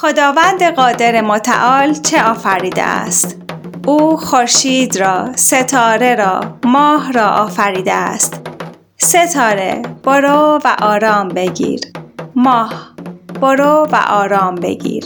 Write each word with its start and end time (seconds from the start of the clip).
خداوند 0.00 0.62
قادر 0.62 1.20
متعال 1.20 1.94
چه 1.94 2.22
آفریده 2.22 2.82
است؟ 2.82 3.36
او 3.86 4.16
خورشید 4.16 4.96
را 4.96 5.28
ستاره 5.36 6.14
را 6.14 6.40
ماه 6.64 7.12
را 7.12 7.28
آفریده 7.28 7.92
است. 7.92 8.40
ستاره 8.98 9.82
برو 10.04 10.58
و 10.64 10.76
آرام 10.82 11.28
بگیر. 11.28 11.80
ماه 12.36 12.72
برو 13.40 13.88
و 13.92 13.96
آرام 14.08 14.54
بگیر. 14.54 15.04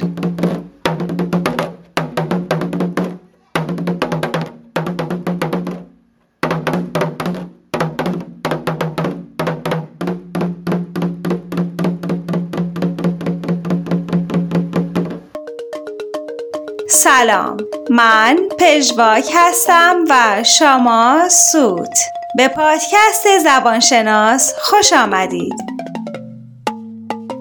سلام. 17.04 17.56
من 17.90 18.38
پژواک 18.58 19.30
هستم 19.34 20.04
و 20.10 20.44
شما 20.44 21.28
سوت. 21.28 21.98
به 22.36 22.48
پادکست 22.48 23.38
زبانشناس 23.44 24.54
خوش 24.58 24.92
آمدید. 24.92 25.54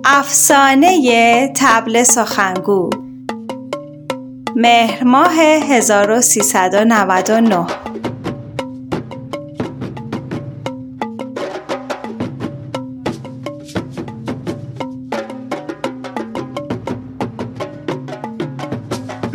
افسانه 0.06 1.52
تبل 1.56 2.04
سخنگو. 2.04 2.90
مهر 4.56 5.04
ماه 5.04 5.34
1399 5.34 7.68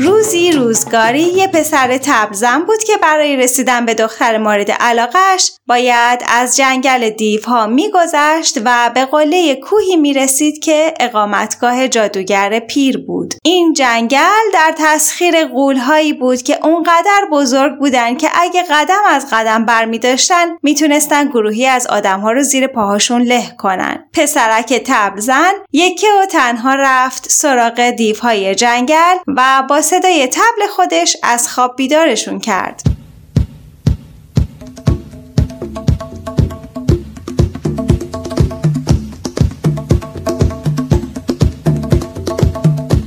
روزی 0.01 0.53
روزگاری 0.53 1.23
یه 1.23 1.47
پسر 1.47 1.99
تبزن 1.99 2.59
بود 2.59 2.83
که 2.83 2.97
برای 2.97 3.37
رسیدن 3.37 3.87
به 3.87 3.95
دختر 3.95 4.39
مورد 4.39 4.71
علاقش 4.71 5.53
باید 5.67 6.25
از 6.29 6.57
جنگل 6.57 7.11
دیوها 7.11 7.67
میگذشت 7.67 8.59
و 8.65 8.91
به 8.95 9.05
قله 9.05 9.55
کوهی 9.55 9.97
می‌رسید 9.97 10.59
که 10.65 10.95
اقامتگاه 11.01 11.89
جادوگر 11.89 12.59
پیر 12.59 12.99
بود. 13.07 13.35
این 13.45 13.73
جنگل 13.73 14.51
در 14.53 14.75
تسخیر 14.79 15.47
قولهایی 15.47 16.13
بود 16.13 16.43
که 16.43 16.59
اونقدر 16.67 17.29
بزرگ 17.33 17.79
بودن 17.79 18.17
که 18.17 18.29
اگه 18.35 18.63
قدم 18.71 19.03
از 19.09 19.27
قدم 19.33 19.65
برمی 19.65 19.99
داشتن 19.99 20.47
می‌تونستن 20.63 21.29
گروهی 21.29 21.67
از 21.67 21.87
آدمها 21.87 22.33
رو 22.33 22.43
زیر 22.43 22.67
پاهاشون 22.67 23.23
له 23.23 23.57
کنن. 23.59 24.05
پسرک 24.15 24.83
تبزن 24.87 25.53
یکی 25.73 26.07
و 26.23 26.27
تنها 26.27 26.75
رفت 26.75 27.31
سراغ 27.31 27.91
دیوهای 27.91 28.55
جنگل 28.55 29.17
و 29.37 29.63
با 29.69 29.81
صدای 29.89 30.27
تبل 30.27 30.67
خودش 30.71 31.17
از 31.23 31.49
خواب 31.49 31.77
بیدارشون 31.77 32.39
کرد. 32.41 32.83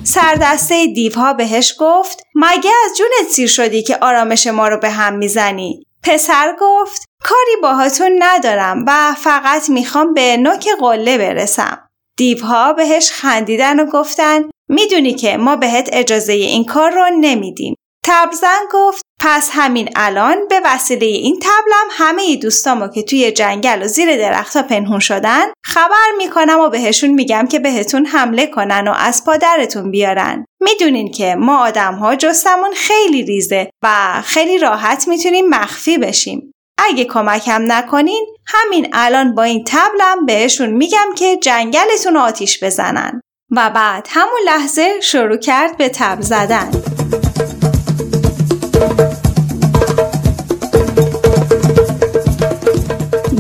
سردسته 0.03 0.87
دیوها 0.87 1.33
بهش 1.33 1.75
گفت 1.79 2.23
مگه 2.35 2.71
از 2.85 2.97
جونت 2.97 3.31
سیر 3.31 3.47
شدی 3.47 3.83
که 3.83 3.97
آرامش 4.01 4.47
ما 4.47 4.67
رو 4.67 4.77
به 4.77 4.89
هم 4.89 5.17
می‌زنی؟ 5.17 5.87
پسر 6.03 6.55
گفت 6.59 7.05
کاری 7.23 7.61
باهاتون 7.61 8.11
ندارم 8.19 8.85
و 8.87 9.15
فقط 9.17 9.69
می‌خوام 9.69 10.13
به 10.13 10.37
نوک 10.37 10.67
قله 10.79 11.17
برسم. 11.17 11.90
دیوها 12.21 12.73
بهش 12.73 13.11
خندیدن 13.11 13.79
و 13.79 13.85
گفتن 13.85 14.49
می‌دونی 14.69 15.13
که 15.13 15.37
ما 15.37 15.55
بهت 15.55 15.89
اجازه 15.93 16.33
این 16.33 16.65
کار 16.65 16.91
رو 16.91 17.05
نمیدیم. 17.19 17.75
تبزن 18.05 18.59
گفت 18.71 19.01
پس 19.19 19.49
همین 19.53 19.89
الان 19.95 20.47
به 20.49 20.61
وسیله 20.65 21.05
این 21.05 21.39
تبلم 21.41 21.87
همه 21.91 22.35
دوستامو 22.35 22.87
که 22.87 23.03
توی 23.03 23.31
جنگل 23.31 23.83
و 23.83 23.87
زیر 23.87 24.17
درختها 24.17 24.63
پنهون 24.63 24.99
شدن 24.99 25.43
خبر 25.65 26.07
می‌کنم 26.17 26.59
و 26.59 26.69
بهشون 26.69 27.09
میگم 27.09 27.47
که 27.47 27.59
بهتون 27.59 28.05
حمله 28.05 28.47
کنن 28.47 28.87
و 28.87 28.93
از 28.97 29.23
پادرتون 29.25 29.91
بیارن. 29.91 30.45
می‌دونین 30.61 31.11
که 31.11 31.35
ما 31.35 31.57
آدم 31.57 31.93
ها 31.93 32.15
جستمون 32.15 32.71
خیلی 32.75 33.23
ریزه 33.23 33.69
و 33.83 34.21
خیلی 34.25 34.57
راحت 34.57 35.07
می‌تونیم 35.07 35.49
مخفی 35.49 35.97
بشیم. 35.97 36.51
اگه 36.89 37.05
کمکم 37.05 37.71
نکنین 37.71 38.25
همین 38.45 38.89
الان 38.93 39.35
با 39.35 39.43
این 39.43 39.63
تبلم 39.67 40.25
بهشون 40.25 40.69
میگم 40.69 41.07
که 41.17 41.37
جنگلتون 41.37 42.17
آتیش 42.17 42.63
بزنن. 42.63 43.21
و 43.51 43.69
بعد 43.69 44.07
همون 44.09 44.39
لحظه 44.45 45.01
شروع 45.01 45.37
کرد 45.37 45.77
به 45.77 45.89
تب 45.89 46.21
زدن. 46.21 46.71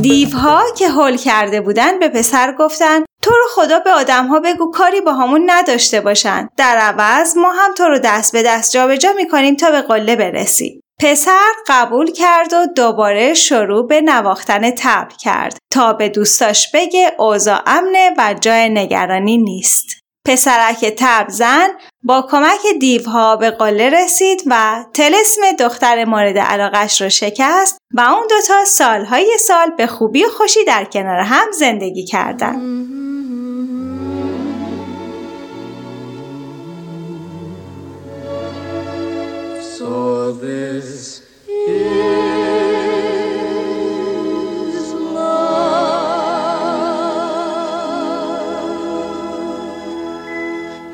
دیوها 0.01 0.63
که 0.77 0.89
هل 0.89 1.17
کرده 1.17 1.61
بودن 1.61 1.99
به 1.99 2.09
پسر 2.09 2.55
گفتن 2.59 3.05
تو 3.21 3.31
رو 3.31 3.45
خدا 3.55 3.79
به 3.79 3.91
آدمها 3.91 4.39
بگو 4.39 4.71
کاری 4.71 5.01
با 5.01 5.13
همون 5.13 5.43
نداشته 5.45 6.01
باشن. 6.01 6.49
در 6.57 6.77
عوض 6.77 7.37
ما 7.37 7.51
هم 7.51 7.73
تو 7.73 7.83
رو 7.83 7.99
دست 8.03 8.33
به 8.33 8.43
دست 8.43 8.71
جابجا 8.71 9.13
می‌کنیم 9.13 9.55
تا 9.55 9.71
به 9.71 9.81
قله 9.81 10.15
برسی. 10.15 10.80
پسر 11.01 11.49
قبول 11.67 12.11
کرد 12.11 12.53
و 12.53 12.65
دوباره 12.75 13.33
شروع 13.33 13.87
به 13.87 14.01
نواختن 14.01 14.71
تبل 14.71 15.15
کرد 15.19 15.57
تا 15.71 15.93
به 15.93 16.09
دوستاش 16.09 16.71
بگه 16.73 17.11
اوضاع 17.19 17.61
امنه 17.65 18.11
و 18.17 18.35
جای 18.41 18.69
نگرانی 18.69 19.37
نیست 19.37 19.85
پسرک 20.27 20.93
تبزن 20.97 21.67
با 22.03 22.27
کمک 22.31 22.59
دیوها 22.79 23.35
به 23.35 23.51
قله 23.51 23.89
رسید 23.89 24.43
و 24.45 24.85
تلسم 24.93 25.41
دختر 25.59 26.05
مورد 26.05 26.37
علاقش 26.37 27.01
رو 27.01 27.09
شکست 27.09 27.77
و 27.93 28.01
اون 28.01 28.27
دوتا 28.29 28.65
سالهای 28.65 29.37
سال 29.47 29.69
به 29.77 29.87
خوبی 29.87 30.25
و 30.25 30.29
خوشی 30.29 30.65
در 30.65 30.83
کنار 30.83 31.19
هم 31.19 31.51
زندگی 31.51 32.05
کردند. 32.05 33.00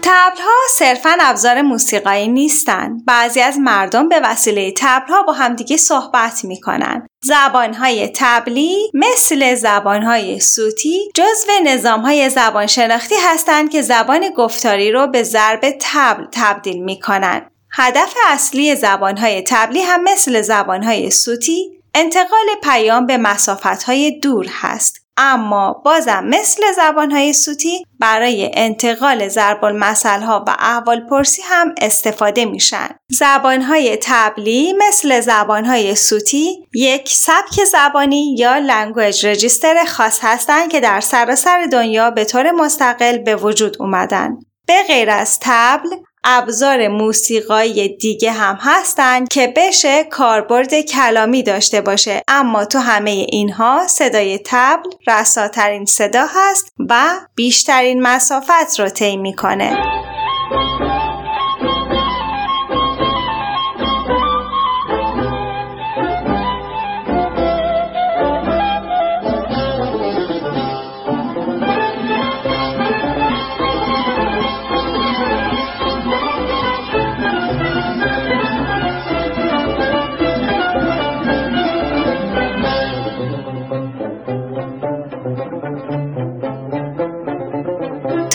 تبلها 0.01 0.51
صرفا 0.69 1.17
ابزار 1.19 1.61
موسیقایی 1.61 2.27
نیستند. 2.27 3.05
بعضی 3.05 3.41
از 3.41 3.57
مردم 3.59 4.09
به 4.09 4.19
وسیله 4.23 4.73
تبلها 4.77 5.23
با 5.23 5.33
همدیگه 5.33 5.77
صحبت 5.77 6.45
می‌کنن. 6.45 7.07
زبانهای 7.23 8.11
تبلی 8.15 8.91
مثل 8.93 9.55
زبانهای 9.55 10.39
صوتی 10.39 11.11
جزو 11.15 11.51
نظامهای 11.63 12.29
زبان 12.29 12.67
شناختی 12.67 13.15
هستند 13.27 13.69
که 13.69 13.81
زبان 13.81 14.29
گفتاری 14.37 14.91
رو 14.91 15.07
به 15.07 15.23
ضرب 15.23 15.61
تبل 15.79 16.25
تبدیل 16.31 16.83
می‌کنن. 16.83 17.49
هدف 17.71 18.13
اصلی 18.27 18.75
زبانهای 18.75 19.41
تبلی 19.41 19.81
هم 19.81 20.03
مثل 20.03 20.41
زبانهای 20.41 21.11
صوتی 21.11 21.77
انتقال 21.95 22.45
پیام 22.63 23.05
به 23.05 23.17
مسافتهای 23.17 24.19
دور 24.19 24.47
هست. 24.51 25.07
اما 25.17 25.73
بازم 25.85 26.23
مثل 26.23 26.61
زبانهای 26.75 27.33
صوتی 27.33 27.85
برای 27.99 28.51
انتقال 28.53 29.27
ضرب 29.27 29.63
ها 30.03 30.43
و 30.47 30.55
احوال 30.59 30.99
پرسی 30.99 31.41
هم 31.41 31.75
استفاده 31.81 32.45
میشن. 32.45 32.89
زبانهای 33.11 33.97
تبلی 34.01 34.73
مثل 34.87 35.21
زبانهای 35.21 35.95
صوتی 35.95 36.67
یک 36.73 37.09
سبک 37.09 37.63
زبانی 37.71 38.35
یا 38.39 38.57
لنگویج 38.57 39.25
رجیستر 39.25 39.85
خاص 39.85 40.19
هستند 40.21 40.71
که 40.71 40.79
در 40.79 40.99
سراسر 40.99 41.65
دنیا 41.71 42.11
به 42.11 42.25
طور 42.25 42.51
مستقل 42.51 43.17
به 43.17 43.35
وجود 43.35 43.77
اومدن. 43.79 44.37
به 44.67 44.83
غیر 44.87 45.09
از 45.09 45.39
تبل 45.41 45.89
ابزار 46.29 46.87
موسیقایی 46.87 47.97
دیگه 47.97 48.31
هم 48.31 48.57
هستند 48.61 49.27
که 49.27 49.53
بشه 49.55 50.03
کاربرد 50.03 50.81
کلامی 50.81 51.43
داشته 51.43 51.81
باشه 51.81 52.21
اما 52.27 52.65
تو 52.65 52.79
همه 52.79 53.11
اینها 53.11 53.87
صدای 53.87 54.39
تبل 54.45 54.89
رساترین 55.07 55.85
صدا 55.85 56.25
هست 56.29 56.73
و 56.89 57.03
بیشترین 57.35 58.01
مسافت 58.01 58.79
رو 58.79 58.89
طی 58.89 59.17
می‌کنه. 59.17 59.77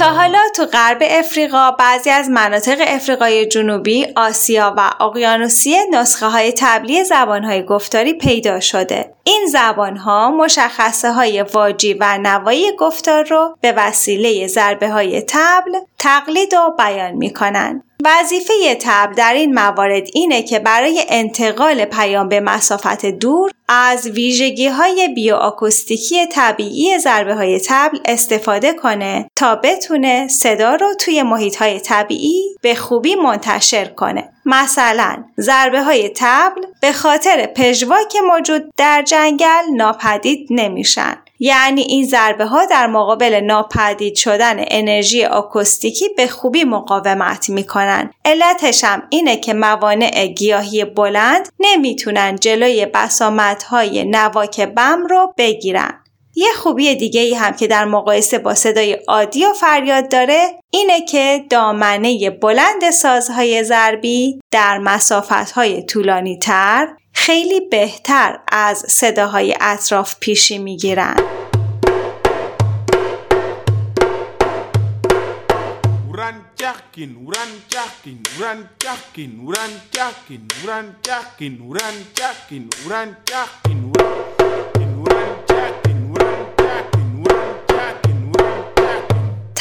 تا 0.03 0.11
حالا 0.13 0.42
تو 0.55 0.67
غرب 0.67 0.99
افریقا 1.03 1.71
بعضی 1.71 2.11
از 2.11 2.31
مناطق 2.31 2.79
افریقای 2.87 3.47
جنوبی، 3.47 4.07
آسیا 4.17 4.75
و 4.77 4.91
اقیانوسیه 5.01 5.85
نسخه 5.91 6.27
های 6.27 6.53
تبلی 6.57 7.05
زبان 7.05 7.45
های 7.45 7.63
گفتاری 7.63 8.13
پیدا 8.13 8.61
شده. 8.61 9.15
این 9.25 9.47
زبان 9.53 9.97
ها 9.97 10.31
مشخصه 10.31 11.13
های 11.13 11.43
واجی 11.43 11.95
و 11.95 12.19
نوایی 12.19 12.77
گفتار 12.79 13.25
رو 13.25 13.57
به 13.61 13.73
وسیله 13.73 14.47
ضربه 14.47 14.89
های 14.89 15.23
تبل 15.29 15.73
تقلید 15.99 16.55
و 16.55 16.75
بیان 16.79 17.13
می 17.13 17.33
کنن. 17.33 17.83
وظیفه 18.05 18.75
تبل 18.81 19.15
در 19.15 19.35
این 19.35 19.55
موارد 19.55 20.09
اینه 20.15 20.43
که 20.43 20.59
برای 20.59 21.05
انتقال 21.09 21.85
پیام 21.85 22.29
به 22.29 22.41
مسافت 22.41 23.07
دور 23.07 23.51
از 23.69 24.07
ویژگی 24.07 24.67
های 24.67 25.09
بیواکوستیکی 25.09 26.27
طبیعی 26.27 26.99
ضربه 26.99 27.35
های 27.35 27.61
تبل 27.67 27.99
استفاده 28.05 28.73
کنه 28.73 29.29
تا 29.37 29.55
بتونه 29.55 30.29
صدا 30.43 30.75
رو 30.75 30.95
توی 30.95 31.23
محیط 31.23 31.57
های 31.57 31.81
طبیعی 31.81 32.57
به 32.63 32.75
خوبی 32.75 33.15
منتشر 33.15 33.85
کنه. 33.85 34.29
مثلا 34.47 35.25
ضربه 35.41 35.83
های 35.83 36.11
تبل 36.17 36.63
به 36.81 36.93
خاطر 36.93 37.47
پژواک 37.47 38.17
موجود 38.25 38.71
در 38.77 39.03
جنگل 39.03 39.65
ناپدید 39.77 40.47
نمیشن. 40.51 41.17
یعنی 41.39 41.83
این 41.83 42.07
ضربه 42.07 42.45
ها 42.45 42.67
در 42.67 42.87
مقابل 42.87 43.41
ناپدید 43.41 44.17
شدن 44.17 44.65
انرژی 44.69 45.25
آکوستیکی 45.25 46.09
به 46.09 46.27
خوبی 46.27 46.65
مقاومت 46.65 47.51
می‌کنن. 47.51 48.11
علتش 48.25 48.85
هم 48.85 49.03
اینه 49.11 49.37
که 49.37 49.55
موانع 49.55 50.27
گیاهی 50.27 50.85
بلند 50.85 51.49
نمی‌تونن 51.61 52.37
جلوی 52.37 52.87
بسامت 52.87 53.63
های 53.63 54.05
نواک 54.05 54.61
بم 54.61 55.07
رو 55.07 55.35
بگیرن. 55.39 56.02
یه 56.35 56.53
خوبی 56.57 56.95
دیگه 56.95 57.21
ای 57.21 57.35
هم 57.35 57.53
که 57.53 57.67
در 57.67 57.85
مقایسه 57.85 58.39
با 58.39 58.55
صدای 58.55 58.93
عادی 58.93 59.45
و 59.45 59.53
فریاد 59.53 60.09
داره 60.09 60.47
اینه 60.71 61.05
که 61.05 61.45
دامنه 61.51 62.31
بلند 62.31 62.91
سازهای 62.91 63.65
ضربی 63.65 64.41
در 64.51 64.79
مسافتهای 64.79 65.83
طولانی 65.83 66.39
تر 66.39 66.89
خیلی 67.13 67.61
بهتر 67.61 68.39
از 68.53 68.79
صداهای 68.79 69.57
اطراف 69.61 70.15
پیشی 70.21 70.59
می‌گیرن. 70.59 71.17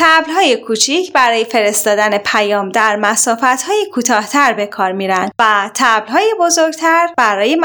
های 0.06 0.58
کوچیک 0.58 1.14
برای 1.14 1.46
فرستادن 1.46 2.18
پیام 2.18 2.70
در 2.70 3.00
های 3.68 3.88
کوتاهتر 3.94 4.54
به 4.54 4.66
کار 4.66 4.92
میرن 4.92 5.32
و 5.40 5.70
های 6.08 6.36
بزرگتر 6.40 7.10
برای 7.18 7.58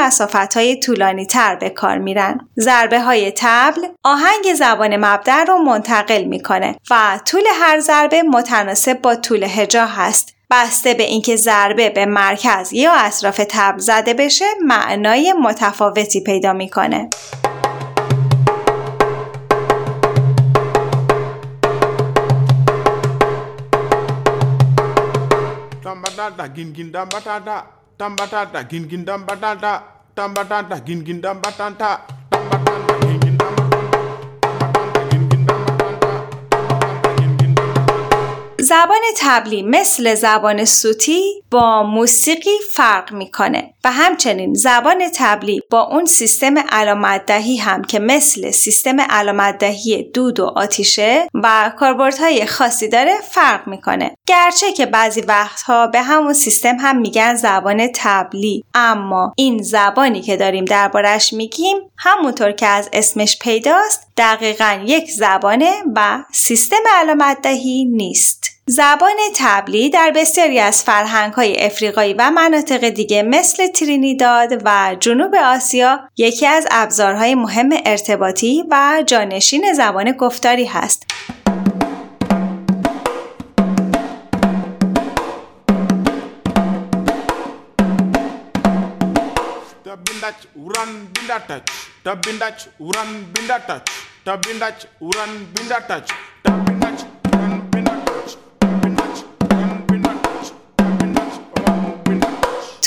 های 0.55 0.79
طولانی 0.79 1.25
تر 1.25 1.55
به 1.55 1.69
کار 1.69 1.97
میرن. 1.97 2.49
ضربه 2.59 3.01
های 3.01 3.33
تبل 3.35 3.81
آهنگ 4.03 4.53
زبان 4.55 4.97
مبدع 4.97 5.43
رو 5.43 5.57
منتقل 5.57 6.23
می‌کنه 6.23 6.75
و 6.91 7.19
طول 7.25 7.43
هر 7.53 7.79
ضربه 7.79 8.23
متناسب 8.23 9.01
با 9.01 9.15
طول 9.15 9.43
هجا 9.43 9.85
هست 9.85 10.35
بسته 10.51 10.93
به 10.93 11.03
اینکه 11.03 11.35
ضربه 11.35 11.89
به 11.89 12.05
مرکز 12.05 12.73
یا 12.73 12.93
اطراف 12.93 13.41
تبل 13.49 13.79
زده 13.79 14.13
بشه 14.13 14.45
معنای 14.65 15.33
متفاوتی 15.33 16.23
پیدا 16.23 16.53
می‌کنه. 16.53 17.09
Tambatata 26.17 26.49
gin 26.53 26.73
gin 26.73 26.89
dam 26.91 27.07
batata 27.09 27.57
tambatata 27.97 28.63
gin 28.67 28.89
gin 28.89 29.05
dam 29.05 29.21
batata 29.25 29.83
tambatata 30.15 30.81
gin 30.85 31.05
gin 31.05 31.21
dam 31.21 31.37
batata 31.41 32.01
زبان 38.77 39.01
تبلی 39.17 39.63
مثل 39.63 40.15
زبان 40.15 40.65
سوتی 40.65 41.43
با 41.51 41.83
موسیقی 41.83 42.57
فرق 42.71 43.13
می‌کنه. 43.13 43.73
و 43.83 43.91
همچنین 43.91 44.53
زبان 44.53 45.03
تبلی 45.15 45.61
با 45.69 45.81
اون 45.81 46.05
سیستم 46.05 46.57
علامت 46.57 47.25
دهی 47.25 47.57
هم 47.57 47.83
که 47.83 47.99
مثل 47.99 48.51
سیستم 48.51 48.99
علامت 49.01 49.57
دهی 49.57 50.11
دود 50.13 50.39
و 50.39 50.45
آتیشه 50.45 51.27
و 51.33 51.71
کاربردهای 51.79 52.45
خاصی 52.45 52.87
داره 52.87 53.15
فرق 53.31 53.67
می‌کنه. 53.67 54.15
گرچه 54.27 54.71
که 54.71 54.85
بعضی 54.85 55.21
وقتها 55.21 55.87
به 55.87 56.01
همون 56.01 56.33
سیستم 56.33 56.75
هم 56.79 56.97
میگن 56.97 57.35
زبان 57.35 57.89
تبلی 57.95 58.63
اما 58.73 59.33
این 59.37 59.61
زبانی 59.63 60.21
که 60.21 60.37
داریم 60.37 60.65
دربارش 60.65 61.33
میگیم 61.33 61.77
همونطور 61.97 62.51
که 62.51 62.65
از 62.65 62.89
اسمش 62.93 63.39
پیداست 63.39 64.07
دقیقا 64.17 64.79
یک 64.85 65.11
زبانه 65.11 65.71
و 65.95 66.23
سیستم 66.33 66.83
علامت 66.99 67.41
دهی 67.41 67.85
نیست. 67.85 68.56
زبان 68.69 69.15
تبلی 69.35 69.89
در 69.89 70.11
بسیاری 70.15 70.59
از 70.59 70.83
فرهنگ 70.83 71.33
های 71.33 71.65
افریقایی 71.65 72.13
و 72.13 72.31
مناطق 72.31 72.89
دیگه 72.89 73.23
مثل 73.23 73.67
ترینیداد 73.67 74.61
و 74.65 74.95
جنوب 74.99 75.35
آسیا 75.35 76.09
یکی 76.17 76.47
از 76.47 76.67
ابزارهای 76.71 77.35
مهم 77.35 77.69
ارتباطی 77.85 78.63
و 78.71 79.03
جانشین 79.05 79.73
زبان 79.73 80.11
گفتاری 80.11 80.65
هست. 80.65 81.05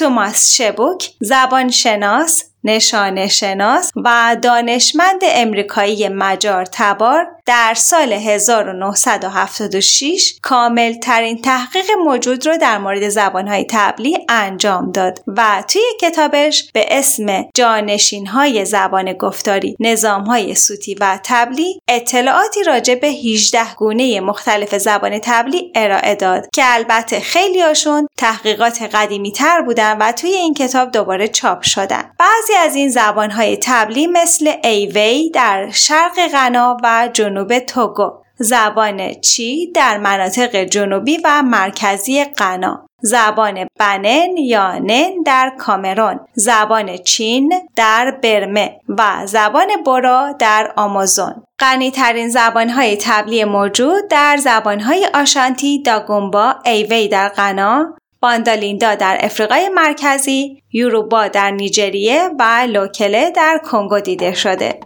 توماس 0.00 0.54
شبوک 0.54 1.10
زبان 1.20 1.70
شناس 1.70 2.44
نشانه 2.64 3.28
شناس 3.28 3.92
و 3.96 4.36
دانشمند 4.42 5.20
امریکایی 5.22 6.08
مجار 6.08 6.64
تبار 6.72 7.26
در 7.50 7.74
سال 7.74 8.12
1976 8.12 10.34
کامل 10.42 10.92
ترین 10.92 11.42
تحقیق 11.42 11.90
موجود 12.04 12.46
رو 12.46 12.56
در 12.56 12.78
مورد 12.78 13.08
زبانهای 13.08 13.66
تبلی 13.70 14.18
انجام 14.28 14.92
داد 14.92 15.22
و 15.26 15.64
توی 15.68 15.82
کتابش 16.00 16.70
به 16.72 16.86
اسم 16.90 17.44
جانشین 17.54 18.26
های 18.26 18.64
زبان 18.64 19.12
گفتاری 19.12 19.76
نظام 19.80 20.22
های 20.22 20.54
سوتی 20.54 20.94
و 20.94 21.18
تبلی 21.24 21.80
اطلاعاتی 21.88 22.62
راجع 22.62 22.94
به 22.94 23.06
18 23.06 23.74
گونه 23.74 24.20
مختلف 24.20 24.76
زبان 24.76 25.18
تبلی 25.22 25.72
ارائه 25.74 26.14
داد 26.14 26.48
که 26.52 26.62
البته 26.64 27.20
خیلی 27.20 27.62
هاشون 27.62 28.08
تحقیقات 28.18 28.82
قدیمی 28.82 29.32
تر 29.32 29.62
بودن 29.62 29.98
و 29.98 30.12
توی 30.12 30.30
این 30.30 30.54
کتاب 30.54 30.90
دوباره 30.90 31.28
چاپ 31.28 31.62
شدن. 31.62 32.10
بعضی 32.18 32.52
از 32.58 32.74
این 32.74 32.90
زبانهای 32.90 33.58
تبلی 33.62 34.06
مثل 34.06 34.52
ایوی 34.64 35.30
در 35.30 35.70
شرق 35.70 36.26
غنا 36.32 36.76
و 36.82 37.08
جنوب 37.12 37.39
توگو 37.44 38.12
زبان 38.42 39.14
چی 39.14 39.72
در 39.72 39.98
مناطق 39.98 40.56
جنوبی 40.56 41.18
و 41.24 41.42
مرکزی 41.42 42.24
غنا. 42.24 42.86
زبان 43.02 43.66
بنن 43.78 44.36
یا 44.36 44.78
نن 44.78 45.22
در 45.26 45.52
کامرون. 45.58 46.20
زبان 46.34 46.96
چین 46.96 47.52
در 47.76 48.18
برمه 48.22 48.80
و 48.88 49.26
زبان 49.26 49.68
برا 49.86 50.32
در 50.38 50.72
آمازون. 50.76 51.42
غنی 51.58 51.90
ترین 51.90 52.28
زبان 52.28 52.68
های 52.68 52.96
تبلی 52.96 53.44
موجود 53.44 54.08
در 54.10 54.36
زبان 54.36 54.80
های 54.80 55.08
آشانتی 55.14 55.82
داگومبا 55.82 56.54
ایوی 56.64 57.08
در 57.08 57.28
غنا 57.28 57.94
باندالیندا 58.20 58.94
در 58.94 59.18
افریقای 59.20 59.68
مرکزی، 59.68 60.62
یوروبا 60.72 61.28
در 61.28 61.50
نیجریه 61.50 62.30
و 62.38 62.66
لوکله 62.68 63.30
در 63.30 63.60
کنگو 63.64 64.00
دیده 64.00 64.34
شده. 64.34 64.80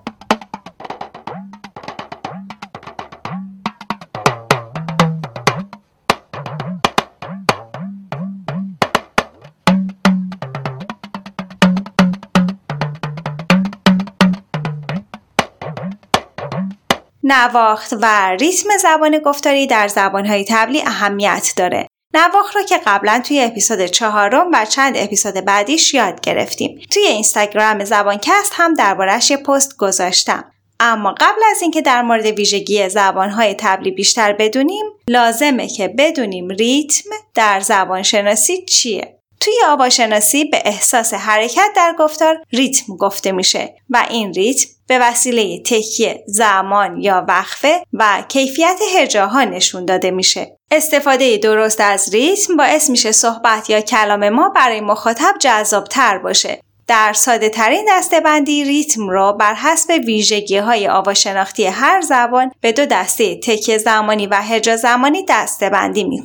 نواخت 17.25 17.95
و 18.01 18.31
ریتم 18.41 18.69
زبان 18.83 19.19
گفتاری 19.19 19.67
در 19.67 19.89
زبانهای 19.89 20.45
تبلی 20.49 20.83
اهمیت 20.83 21.53
داره. 21.57 21.87
نواخ 22.15 22.57
رو 22.57 22.63
که 22.63 22.81
قبلا 22.87 23.23
توی 23.25 23.41
اپیزود 23.41 23.85
چهارم 23.87 24.51
و 24.53 24.67
چند 24.67 24.97
اپیزود 24.97 25.35
بعدیش 25.35 25.95
یاد 25.95 26.21
گرفتیم. 26.21 26.81
توی 26.91 27.03
اینستاگرام 27.03 27.85
زبانکست 27.85 28.53
هم 28.53 28.75
دربارش 28.75 29.31
یه 29.31 29.37
پست 29.37 29.77
گذاشتم. 29.77 30.45
اما 30.81 31.15
قبل 31.21 31.41
از 31.51 31.63
اینکه 31.63 31.83
در 31.83 32.03
مورد 32.03 32.27
ویژگی 32.27 32.89
زبانهای 32.89 33.55
تبلی 33.59 33.91
بیشتر 33.91 34.33
بدونیم 34.33 34.85
لازمه 35.09 35.69
که 35.69 35.89
بدونیم 35.89 36.49
ریتم 36.49 37.11
در 37.35 37.61
زبانشناسی 37.61 38.65
چیه 38.65 39.19
توی 39.41 39.55
آواشناسی 39.67 40.45
به 40.45 40.63
احساس 40.65 41.15
حرکت 41.15 41.69
در 41.77 41.95
گفتار 41.99 42.43
ریتم 42.53 42.97
گفته 42.97 43.33
میشه 43.33 43.75
و 43.91 44.07
این 44.11 44.33
ریتم 44.33 44.69
به 44.87 44.99
وسیله 44.99 45.63
تکیه 45.63 46.25
زمان 46.27 47.01
یا 47.01 47.25
وقفه 47.29 47.83
و 47.93 48.25
کیفیت 48.29 48.81
هجاها 48.97 49.45
نشون 49.45 49.85
داده 49.85 50.11
میشه. 50.11 50.57
استفاده 50.71 51.37
درست 51.37 51.81
از 51.81 52.15
ریتم 52.15 52.57
باعث 52.57 52.91
میشه 52.91 53.13
صحبت 53.13 53.71
یا 53.71 53.81
کلام 53.81 54.29
ما 54.29 54.49
برای 54.49 54.81
مخاطب 54.81 55.35
جذاب 55.41 55.85
تر 55.85 56.19
باشه. 56.19 56.61
در 56.87 57.13
ساده 57.13 57.49
ترین 57.49 57.87
دستبندی 57.91 58.65
ریتم 58.65 59.09
را 59.09 59.33
بر 59.33 59.55
حسب 59.55 60.01
ویژگی 60.07 60.57
های 60.57 60.89
آواشناختی 60.89 61.65
هر 61.65 62.01
زبان 62.01 62.51
به 62.61 62.73
دو 62.73 62.87
دسته 62.87 63.37
تکیه 63.37 63.79
زمانی 63.79 64.27
و 64.27 64.35
هجا 64.43 64.77
زمانی 64.77 65.25
دستبندی 65.29 66.05
می 66.05 66.23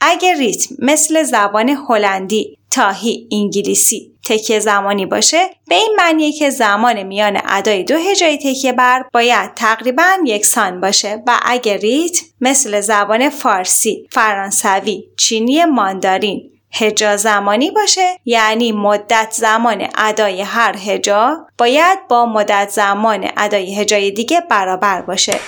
اگر 0.00 0.34
ریتم 0.34 0.74
مثل 0.78 1.22
زبان 1.22 1.68
هلندی، 1.68 2.58
تاهی، 2.70 3.28
انگلیسی 3.32 4.13
تکیه 4.24 4.58
زمانی 4.58 5.06
باشه 5.06 5.50
به 5.68 5.74
این 5.74 5.94
معنیه 5.98 6.32
که 6.32 6.50
زمان 6.50 7.02
میان 7.02 7.40
ادای 7.48 7.84
دو 7.84 7.96
هجای 7.96 8.38
تکیه 8.38 8.72
بر 8.72 9.04
باید 9.12 9.54
تقریبا 9.54 10.16
یکسان 10.24 10.80
باشه 10.80 11.22
و 11.26 11.38
اگر 11.46 11.76
ریتم 11.76 12.26
مثل 12.40 12.80
زبان 12.80 13.28
فارسی، 13.28 14.08
فرانسوی، 14.10 15.04
چینی 15.16 15.64
ماندارین 15.64 16.50
هجا 16.72 17.16
زمانی 17.16 17.70
باشه 17.70 18.18
یعنی 18.24 18.72
مدت 18.72 19.28
زمان 19.32 19.88
ادای 19.98 20.42
هر 20.42 20.76
هجا 20.76 21.46
باید 21.58 22.08
با 22.08 22.26
مدت 22.26 22.68
زمان 22.68 23.30
ادای 23.36 23.74
هجای 23.74 24.10
دیگه 24.10 24.40
برابر 24.40 25.02
باشه. 25.02 25.40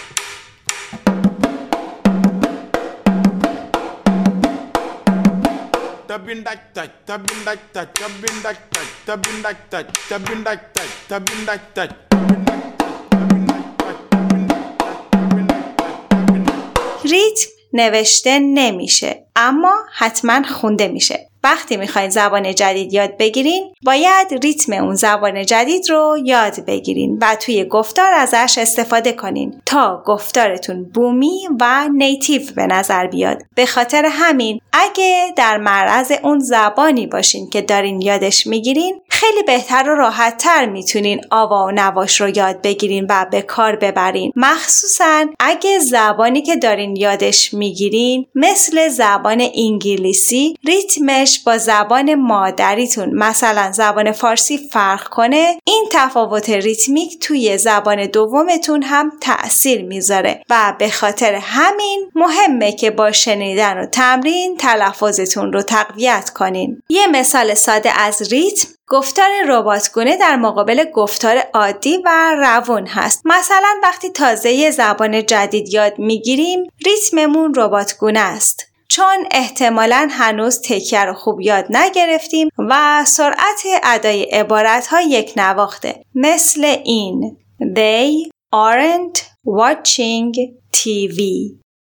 ریتم 17.05 17.49
نوشته 17.73 18.39
نمیشه 18.39 19.26
اما 19.37 19.75
حتما 19.93 20.43
خونده 20.43 20.89
میشه. 20.89 21.29
وقتی 21.45 21.77
می‌خواین 21.77 22.11
زبان 22.11 22.55
جدید 22.55 22.93
یاد 22.93 23.17
بگیرین 23.17 23.73
باید 23.85 24.45
ریتم 24.45 24.73
اون 24.73 24.95
زبان 24.95 25.47
جدید 25.47 25.91
رو 25.91 26.19
یاد 26.25 26.65
بگیرین 26.67 27.19
و 27.21 27.37
توی 27.41 27.65
گفتار 27.65 28.13
ازش 28.13 28.59
استفاده 28.59 29.13
کنین 29.13 29.61
تا 29.67 30.03
گفتارتون 30.07 30.85
بومی 30.85 31.49
و 31.61 31.89
نیتیو 31.89 32.43
به 32.57 32.67
نظر 32.67 33.07
بیاد. 33.07 33.43
به 33.55 33.67
خاطر 33.67 34.07
همین 34.11 34.61
اگه 34.73 35.33
در 35.37 35.57
معرض 35.57 36.13
اون 36.23 36.39
زبانی 36.39 37.07
باشین 37.07 37.51
که 37.51 37.63
دارین 37.63 38.01
یادش 38.01 38.47
می‌گیرین 38.47 39.01
خیلی 39.09 39.43
بهتر 39.43 39.91
و 39.91 39.95
راحت 39.95 40.37
تر 40.37 40.67
می‌تونین 40.67 41.21
آوا 41.31 41.67
و 41.67 41.71
نواش 41.71 42.21
رو 42.21 42.37
یاد 42.37 42.63
بگیرین 42.63 43.07
و 43.09 43.27
به 43.31 43.43
کار 43.43 43.77
ببرین. 43.77 44.33
مخصوصا 44.37 45.27
اگه 45.41 45.79
زبانی 45.79 46.43
که 46.43 46.57
دارین 46.57 46.97
یادش 46.97 47.55
می‌گیرین 47.55 48.27
مثل 48.35 48.89
زبان 48.89 49.26
انگلیسی 49.55 50.57
ریتمش 50.65 51.41
با 51.41 51.59
زبان 51.59 52.15
مادریتون 52.15 53.15
مثلا 53.15 53.73
زبان 53.73 54.13
فارسی 54.13 54.59
فرق 54.73 55.09
کنه 55.09 55.61
این 55.65 55.85
تفاوت 55.91 56.51
ریتمیک 56.51 57.19
توی 57.21 57.59
زبان 57.59 58.07
دومتون 58.07 58.83
هم 58.83 59.13
تأثیر 59.21 59.83
می‌ذاره 59.83 60.43
و 60.51 60.75
به 60.79 60.91
خاطر 60.91 61.35
همین 61.35 62.11
مهمه 62.15 62.73
که 62.73 62.91
با 62.91 63.13
شنیدن 63.13 63.79
و 63.79 63.87
تمرین 63.87 64.57
تلفظتون 64.57 65.53
رو 65.53 65.63
تقویت 65.63 66.31
کنین. 66.31 66.83
یه 66.89 67.07
مثال 67.07 67.55
ساده 67.55 68.01
از 68.01 68.33
ریتم 68.33 68.69
گفتار 68.89 69.29
رباتگونه 69.49 70.17
در 70.17 70.37
مقابل 70.37 70.85
گفتار 70.95 71.39
عادی 71.55 71.97
و 72.05 72.37
روون 72.39 72.87
هست. 72.87 73.23
مثلا 73.25 73.75
وقتی 73.83 74.11
تازه 74.11 74.53
یه 74.53 74.71
زبان 74.71 75.27
جدید 75.27 75.75
یاد 75.75 75.99
می‌گیریم 75.99 76.71
ریتممون 76.87 77.55
رباتگونه 77.55 78.21
است. 78.21 78.67
چون 78.89 79.27
احتمالا 79.31 80.09
هنوز 80.11 80.63
تکیه 80.63 81.05
رو 81.05 81.15
خوب 81.15 81.41
یاد 81.41 81.67
نگرفتیم 81.71 82.49
و 82.59 83.05
سرعت 83.05 83.63
ادای 83.83 84.23
عبارت 84.23 84.87
ها 84.87 85.01
یک 85.01 85.33
نواخته 85.37 86.03
مثل 86.15 86.65
این 86.85 87.37
They 87.61 88.29
aren't 88.55 89.19
watching 89.47 90.33
TV 90.77 91.21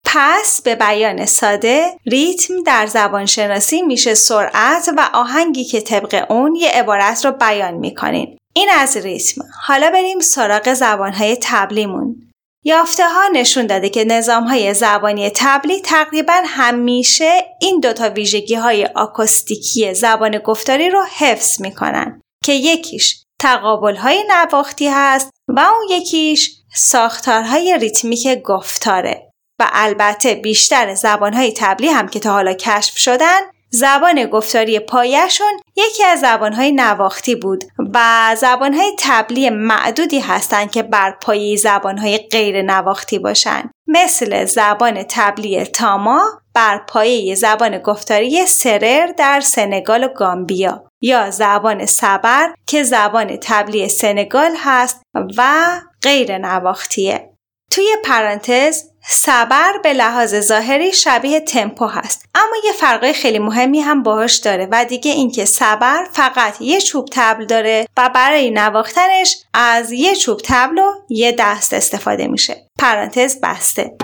پس 0.05 0.61
به 0.61 0.75
بیان 0.75 1.25
ساده 1.25 1.97
ریتم 2.05 2.63
در 2.63 2.85
زبان 2.85 3.25
شناسی 3.25 3.81
میشه 3.81 4.13
سرعت 4.13 4.89
و 4.97 5.09
آهنگی 5.13 5.63
که 5.63 5.81
طبق 5.81 6.25
اون 6.31 6.55
یه 6.55 6.69
عبارت 6.69 7.25
رو 7.25 7.31
بیان 7.31 7.73
می‌کنین. 7.73 8.37
این 8.53 8.69
از 8.73 8.97
ریتم. 8.97 9.41
حالا 9.61 9.89
بریم 9.89 10.19
سراغ 10.19 10.73
زبانهای 10.73 11.37
تبلیمون. 11.41 12.31
یافته 12.67 13.09
ها 13.09 13.27
نشون 13.33 13.67
داده 13.67 13.89
که 13.89 14.03
نظام 14.03 14.43
های 14.43 14.73
زبانی 14.73 15.31
تبلی 15.35 15.81
تقریبا 15.81 16.41
همیشه 16.45 17.45
این 17.61 17.79
دوتا 17.79 18.09
ویژگی 18.09 18.55
های 18.55 18.85
آکوستیکی 18.95 19.93
زبان 19.93 20.37
گفتاری 20.37 20.89
رو 20.89 21.03
حفظ 21.17 21.61
می‌کنن 21.61 22.21
که 22.43 22.53
یکیش 22.53 23.25
تقابل 23.39 23.95
های 23.95 24.23
نواختی 24.29 24.87
هست 24.87 25.29
و 25.47 25.59
اون 25.59 25.87
یکیش 25.89 26.51
ساختارهای 26.75 27.77
ریتمیک 27.81 28.41
گفتاره. 28.41 29.31
و 29.59 29.69
البته 29.73 30.35
بیشتر 30.35 30.93
زبانهای 30.93 31.53
تبلی 31.57 31.87
هم 31.87 32.07
که 32.07 32.19
تا 32.19 32.31
حالا 32.31 32.53
کشف 32.53 32.97
شدن 32.97 33.39
زبان 33.69 34.25
گفتاری 34.25 34.79
پایشون 34.79 35.59
یکی 35.75 36.03
از 36.03 36.19
زبانهای 36.19 36.71
نواختی 36.71 37.35
بود 37.35 37.63
و 37.93 38.35
زبانهای 38.37 38.91
تبلی 38.99 39.49
معدودی 39.49 40.19
هستند 40.19 40.71
که 40.71 40.83
بر 40.83 41.11
پایه 41.21 41.57
زبانهای 41.57 42.17
غیر 42.17 42.61
نواختی 42.61 43.19
باشند 43.19 43.69
مثل 43.87 44.45
زبان 44.45 45.03
تبلی 45.09 45.63
تاما 45.65 46.21
بر 46.53 46.77
پایه 46.77 47.35
زبان 47.35 47.77
گفتاری 47.77 48.45
سرر 48.45 49.07
در 49.17 49.39
سنگال 49.39 50.03
و 50.03 50.07
گامبیا 50.07 50.83
یا 51.01 51.31
زبان 51.31 51.85
سبر 51.85 52.53
که 52.67 52.83
زبان 52.83 53.37
تبلی 53.41 53.89
سنگال 53.89 54.51
هست 54.57 55.01
و 55.37 55.67
غیر 56.03 56.37
نواختیه. 56.37 57.29
توی 57.71 57.87
پرانتز 58.03 58.83
سبر 59.07 59.77
به 59.83 59.93
لحاظ 59.93 60.35
ظاهری 60.35 60.93
شبیه 60.93 61.39
تمپو 61.39 61.85
هست. 61.85 62.25
اما 62.35 62.55
یه 62.65 62.71
فرقای 62.71 63.13
خیلی 63.13 63.39
مهمی 63.39 63.79
هم 63.79 64.03
باهاش 64.03 64.35
داره 64.35 64.67
و 64.71 64.85
دیگه 64.85 65.11
اینکه 65.11 65.45
سبر 65.45 66.07
فقط 66.13 66.61
یه 66.61 66.81
چوب 66.81 67.09
تبل 67.11 67.45
داره 67.45 67.87
و 67.97 68.09
برای 68.09 68.51
نواختنش 68.51 69.35
از 69.53 69.91
یه 69.91 70.15
چوب 70.15 70.41
تبل 70.43 70.77
و 70.77 70.91
یه 71.09 71.35
دست 71.39 71.73
استفاده 71.73 72.27
میشه. 72.27 72.69
پرانتز 72.79 73.39
بسته. 73.43 73.95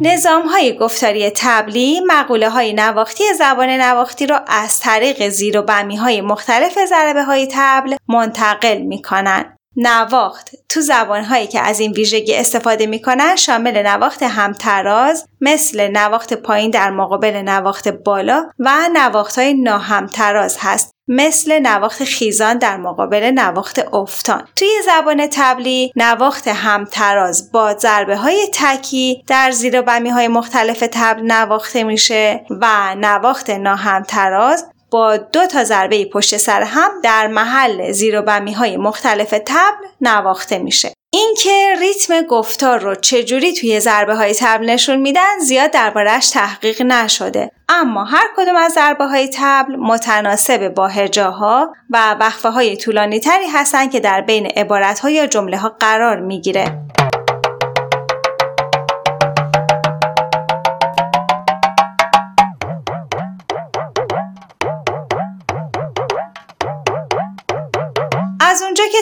نظام 0.00 0.42
های 0.42 0.76
گفتاری 0.78 1.30
تبلی 1.30 2.00
مقوله 2.00 2.50
های 2.50 2.72
نواختی 2.72 3.24
زبان 3.38 3.68
نواختی 3.68 4.26
را 4.26 4.38
از 4.46 4.80
طریق 4.80 5.28
زیر 5.28 5.58
و 5.58 5.62
بمی 5.62 5.96
های 5.96 6.20
مختلف 6.20 6.78
ضربه 6.88 7.24
های 7.24 7.48
تبل 7.52 7.96
منتقل 8.08 8.82
می 8.82 9.02
کنن. 9.02 9.55
نواخت. 9.76 10.50
تو 10.68 10.80
زبان 10.80 11.24
هایی 11.24 11.46
که 11.46 11.60
از 11.60 11.80
این 11.80 11.92
ویژگی 11.92 12.34
استفاده 12.34 12.86
می 12.86 13.02
کنن 13.02 13.36
شامل 13.36 13.82
نواخت 13.86 14.22
همتراز 14.22 15.26
مثل 15.40 15.88
نواخت 15.88 16.34
پایین 16.34 16.70
در 16.70 16.90
مقابل 16.90 17.36
نواخت 17.36 17.88
بالا 17.88 18.50
و 18.58 18.70
نواخت 18.92 19.38
های 19.38 19.54
ناهمتراز 19.54 20.56
هست 20.60 20.96
مثل 21.08 21.58
نواخت 21.58 22.04
خیزان 22.04 22.58
در 22.58 22.76
مقابل 22.76 23.30
نواخت 23.34 23.94
افتان. 23.94 24.48
توی 24.56 24.68
زبان 24.86 25.26
تبلی 25.32 25.92
نواخت 25.96 26.48
همتراز 26.48 27.52
با 27.52 27.74
ضربه 27.74 28.16
های 28.16 28.48
تکی 28.52 29.22
در 29.26 29.50
زیر 29.50 29.82
بمی 29.82 30.10
های 30.10 30.28
مختلف 30.28 30.84
تبل 30.92 31.22
نواخته 31.22 31.84
میشه 31.84 32.44
و 32.50 32.94
نواخت 32.94 33.50
ناهمتراز 33.50 34.66
با 34.90 35.16
دو 35.16 35.46
تا 35.46 35.64
ضربه 35.64 36.04
پشت 36.04 36.36
سر 36.36 36.62
هم 36.62 36.90
در 37.02 37.26
محل 37.26 37.92
زیر 37.92 38.18
و 38.18 38.22
بمی 38.22 38.52
های 38.52 38.76
مختلف 38.76 39.30
تبل 39.30 39.86
نواخته 40.00 40.58
میشه. 40.58 40.92
اینکه 41.12 41.74
ریتم 41.80 42.22
گفتار 42.22 42.78
رو 42.78 42.94
چجوری 42.94 43.52
توی 43.52 43.80
ضربه 43.80 44.14
های 44.14 44.34
تبل 44.34 44.70
نشون 44.70 44.96
میدن 44.96 45.38
زیاد 45.38 45.70
دربارهش 45.70 46.30
تحقیق 46.30 46.82
نشده. 46.82 47.50
اما 47.68 48.04
هر 48.04 48.28
کدوم 48.36 48.56
از 48.56 48.72
ضربه 48.72 49.04
های 49.04 49.30
تبل 49.34 49.76
متناسب 49.76 50.68
با 50.68 50.88
هجاها 50.88 51.72
و 51.90 52.16
وقفه 52.20 52.48
های 52.48 52.76
طولانی 52.76 53.20
تری 53.20 53.46
هستن 53.46 53.88
که 53.88 54.00
در 54.00 54.20
بین 54.20 54.46
عبارت 54.46 54.98
ها 54.98 55.10
یا 55.10 55.26
جمله 55.26 55.58
ها 55.58 55.76
قرار 55.80 56.20
می‌گیره. 56.20 56.78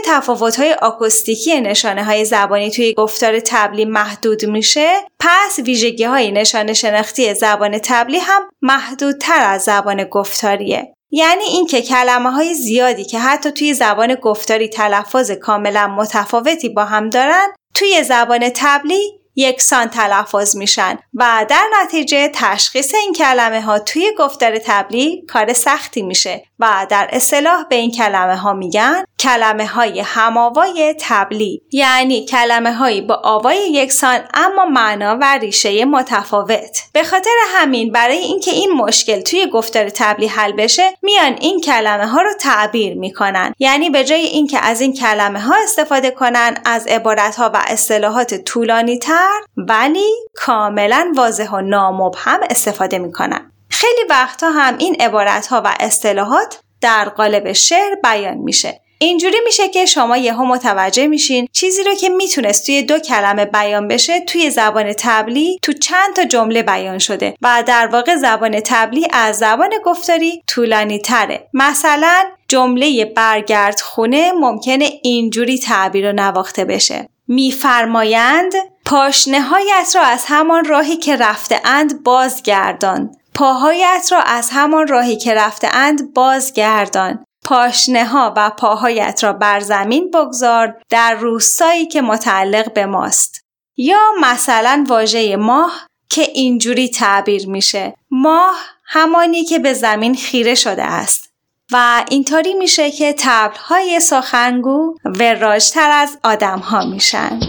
تفاوت‌های 0.04 0.73
آکوستیکی 0.73 1.61
نشانه 1.61 2.04
های 2.04 2.25
زبانی 2.25 2.70
توی 2.70 2.94
گفتار 2.94 3.40
تبلی 3.40 3.84
محدود 3.84 4.44
میشه 4.44 4.94
پس 5.20 5.58
ویژگی 5.58 6.04
های 6.04 6.32
نشانه 6.32 6.73
شناختی 6.73 7.34
زبان 7.34 7.78
تبلی 7.78 8.18
هم 8.18 8.42
محدودتر 8.62 9.44
از 9.46 9.62
زبان 9.62 10.04
گفتاریه. 10.04 10.94
یعنی 11.11 11.44
اینکه 11.44 11.82
کلمه 11.82 12.30
های 12.30 12.54
زیادی 12.54 13.04
که 13.04 13.18
حتی 13.18 13.50
توی 13.50 13.75
زبان 13.75 14.14
گفتاری 14.14 14.68
تلفظ 14.68 15.30
کاملا 15.30 15.87
متفاوتی 15.87 16.68
با 16.68 16.84
هم 16.84 17.11
دارن 17.11 17.46
توی 17.75 18.02
زبان 18.02 18.50
تبلی 18.54 19.25
یکسان 19.37 19.88
تلفظ 19.88 20.56
میشن 20.56 20.99
و 21.14 21.46
در 21.49 21.64
نتیجه 21.82 22.30
تشخیص 22.34 22.94
این 22.94 23.12
کلمه 23.12 23.61
ها 23.61 23.78
توی 23.78 24.12
گفتار 24.18 24.58
تبلی 24.58 25.25
کار 25.28 25.52
سختی 25.52 26.02
میشه. 26.02 26.44
و 26.58 26.87
در 26.90 27.08
اصطلاح 27.12 27.64
به 27.68 27.76
این 27.76 27.90
کلمه 27.90 28.37
ها 28.37 28.52
میگن 28.52 29.04
کلمه 29.18 29.66
های 29.66 30.00
هماوای 30.00 30.94
تبلی 31.00 31.62
یعنی 31.73 32.26
کلمه 32.26 32.73
هایی 32.73 33.00
با 33.00 33.20
آوای 33.25 33.73
یکسان 33.73 34.20
اما 34.34 34.64
معنا 34.64 35.18
و 35.20 35.38
ریشه 35.38 35.84
متفاوت. 35.84 36.78
به 36.92 37.02
خاطر 37.02 37.30
همین 37.49 37.92
برای 37.92 38.18
اینکه 38.18 38.50
این 38.50 38.70
مشکل 38.70 39.20
توی 39.20 39.46
گفتار 39.46 39.88
تبلی 39.88 40.26
حل 40.26 40.52
بشه 40.52 40.90
میان 41.02 41.37
این 41.40 41.61
کلمه 41.61 42.06
ها 42.06 42.20
رو 42.20 42.30
تعبیر 42.40 42.94
می‌کنن. 42.99 43.54
یعنی 43.58 43.90
به 43.90 44.04
جای 44.04 44.20
اینکه 44.20 44.58
از 44.58 44.80
این 44.80 44.92
کلمه 44.92 45.40
ها 45.40 45.54
استفاده 45.62 46.11
کنن 46.11 46.56
از 46.64 46.87
عبارت 46.87 47.37
ها 47.37 47.50
و 47.54 47.62
اصطلاحات 47.66 48.34
طولانی 48.34 48.99
تر 48.99 49.40
ولی 49.56 50.11
کاملا 50.34 51.12
واضح 51.16 51.50
و 51.50 51.61
نامبهم 51.61 52.40
استفاده 52.50 52.99
می‌کنن. 52.99 53.53
خیلی 53.75 54.00
وقتها 54.11 54.50
هم 54.50 54.78
این 54.78 54.97
عبارت 55.00 55.47
ها 55.47 55.62
و 55.64 55.75
اصطلاحات 55.81 56.59
در 56.81 57.09
قالب 57.09 57.52
شعر 57.52 57.95
بیان 58.02 58.37
میشه. 58.37 58.81
اینجوری 58.99 59.37
میشه 59.45 59.69
که 59.69 59.87
شما 59.87 60.16
یهو 60.16 60.45
متوجه 60.45 61.07
میشین 61.07 61.49
چیزی 61.52 61.83
رو 61.83 61.95
که 61.95 62.09
می‌تونست 62.09 62.66
توی 62.66 62.83
دو 62.83 62.99
کلمه 62.99 63.45
بیان 63.45 63.88
بشه 63.88 64.21
توی 64.21 64.50
زبان 64.50 64.93
تبلی 64.99 65.59
تو 65.62 65.73
چند 65.73 66.14
تا 66.16 66.25
جمله 66.25 66.62
بیان 66.62 66.99
شده 66.99 67.35
و 67.43 67.64
در 67.66 67.87
واقع 67.87 68.16
زبان 68.16 68.61
تبلی 68.61 69.07
از 69.12 69.38
زبان 69.38 69.71
گفتاری 69.85 70.43
طولانی 70.47 70.99
تره. 70.99 71.49
مثلا 71.54 72.23
جمله 72.49 73.04
برگرد 73.04 73.81
خونه 73.81 74.33
ممکنه 74.33 74.90
اینجوری 75.02 75.59
تعبیر 75.59 76.09
و 76.09 76.12
نواخته 76.12 76.64
بشه. 76.64 77.09
میفرمایند 77.28 78.52
پاشنه 78.87 79.40
هایت 79.40 79.93
را 79.95 80.02
از 80.02 80.25
همان 80.26 80.64
راهی 80.64 80.97
که 80.97 81.16
رفته 81.16 81.61
اند 81.64 82.02
بازگردان. 82.02 83.16
پاهایت 83.34 84.08
را 84.12 84.20
از 84.20 84.50
همان 84.52 84.86
راهی 84.86 85.16
که 85.16 85.34
رفته 85.34 85.68
اند 85.72 86.14
بازگردان. 86.14 87.24
پاشنه 87.44 88.04
ها 88.04 88.34
و 88.36 88.50
پاهایت 88.50 89.24
را 89.24 89.32
بر 89.32 89.60
زمین 89.60 90.10
بگذار 90.10 90.82
در 90.90 91.14
روستایی 91.14 91.86
که 91.86 92.02
متعلق 92.02 92.72
به 92.72 92.86
ماست. 92.86 93.44
یا 93.76 94.00
مثلا 94.20 94.84
واژه 94.88 95.36
ماه 95.36 95.86
که 96.10 96.22
اینجوری 96.22 96.88
تعبیر 96.88 97.48
میشه. 97.48 97.94
ماه 98.10 98.54
همانی 98.84 99.44
که 99.44 99.58
به 99.58 99.72
زمین 99.72 100.14
خیره 100.14 100.54
شده 100.54 100.82
است 100.84 101.34
و 101.72 102.04
اینطوری 102.08 102.54
میشه 102.54 102.90
که 102.90 103.14
تبلهای 103.18 104.00
سخنگو 104.00 104.94
وراجتر 105.04 105.90
از 105.90 106.18
آدم 106.24 106.58
ها 106.58 106.84
میشن. 106.84 107.40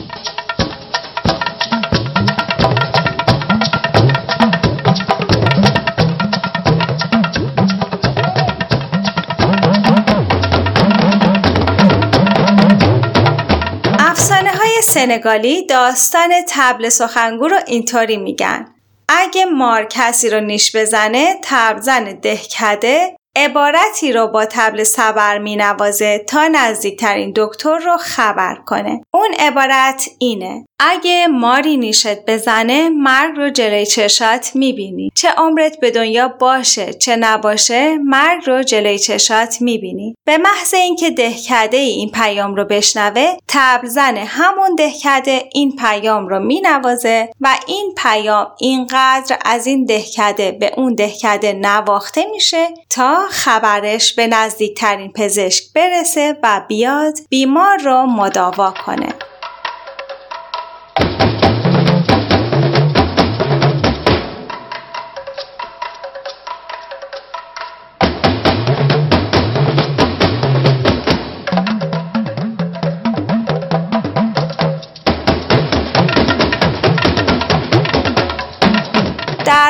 سنگالی 14.95 15.65
داستان 15.65 16.33
تبل 16.49 16.89
سخنگو 16.89 17.47
رو 17.47 17.59
اینطوری 17.67 18.17
میگن. 18.17 18.75
اگه 19.09 19.45
مار 19.45 19.85
کسی 19.85 20.29
رو 20.29 20.39
نیش 20.39 20.75
بزنه 20.75 21.35
تبزن 21.43 22.03
دهکده 22.03 23.17
عبارتی 23.35 24.11
رو 24.11 24.27
با 24.27 24.45
تبل 24.45 24.83
سبر 24.83 25.37
می 25.37 25.55
نوازه 25.55 26.19
تا 26.27 26.47
نزدیکترین 26.47 27.33
دکتر 27.35 27.77
رو 27.77 27.97
خبر 27.97 28.55
کنه. 28.65 29.01
اون 29.13 29.33
عبارت 29.39 30.09
اینه. 30.19 30.65
اگه 30.79 31.27
ماری 31.27 31.77
نیشت 31.77 32.25
بزنه 32.25 32.89
مرگ 32.89 33.37
رو 33.37 33.49
جلوی 33.49 33.85
چشات 33.85 34.51
می‌بینی. 34.55 35.09
چه 35.15 35.29
عمرت 35.29 35.79
به 35.79 35.91
دنیا 35.91 36.27
باشه 36.27 36.93
چه 36.93 37.15
نباشه 37.15 37.97
مرگ 37.97 38.43
رو 38.45 38.63
جلوی 38.63 38.99
چشات 38.99 39.61
می‌بینی. 39.61 40.15
به 40.27 40.37
محض 40.37 40.73
اینکه 40.73 41.09
دهکده 41.09 41.77
این 41.77 42.11
پیام 42.11 42.55
رو 42.55 42.65
بشنوه 42.65 43.37
تبل 43.47 43.87
زن 43.87 44.17
همون 44.17 44.75
دهکده 44.75 45.49
این 45.53 45.75
پیام 45.75 46.27
رو 46.27 46.39
مینوازه 46.39 47.29
و 47.41 47.55
این 47.67 47.93
پیام 47.97 48.47
اینقدر 48.59 49.37
از 49.45 49.67
این 49.67 49.85
دهکده 49.85 50.51
به 50.51 50.71
اون 50.77 50.95
دهکده 50.95 51.53
نواخته 51.53 52.25
میشه 52.31 52.67
تا 52.89 53.24
خبرش 53.29 54.13
به 54.13 54.27
نزدیکترین 54.27 55.11
پزشک 55.11 55.63
برسه 55.73 56.37
و 56.43 56.61
بیاد 56.67 57.13
بیمار 57.29 57.77
رو 57.77 58.05
مداوا 58.05 58.73
کنه. 58.85 59.13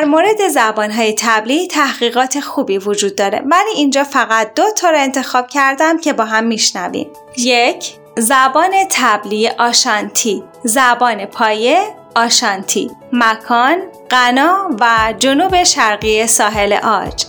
مورد 0.05 0.47
زبانهای 0.47 1.15
تبلی 1.17 1.67
تحقیقات 1.67 2.39
خوبی 2.39 2.77
وجود 2.77 3.15
داره. 3.15 3.41
ولی 3.45 3.69
اینجا 3.75 4.03
فقط 4.03 4.53
دو 4.53 4.63
تا 4.77 4.89
رو 4.89 4.97
انتخاب 4.97 5.47
کردم 5.47 5.97
که 5.97 6.13
با 6.13 6.25
هم 6.25 6.43
میشنویم. 6.43 7.07
یک 7.37 7.95
زبان 8.17 8.71
تبلی 8.91 9.47
آشانتی. 9.47 10.43
زبان 10.63 11.25
پایه 11.25 11.95
آشانتی. 12.15 12.91
مکان 13.13 13.77
غنا 14.11 14.69
و 14.79 15.13
جنوب 15.19 15.63
شرقی 15.63 16.27
ساحل 16.27 16.73
آج. 16.73 17.25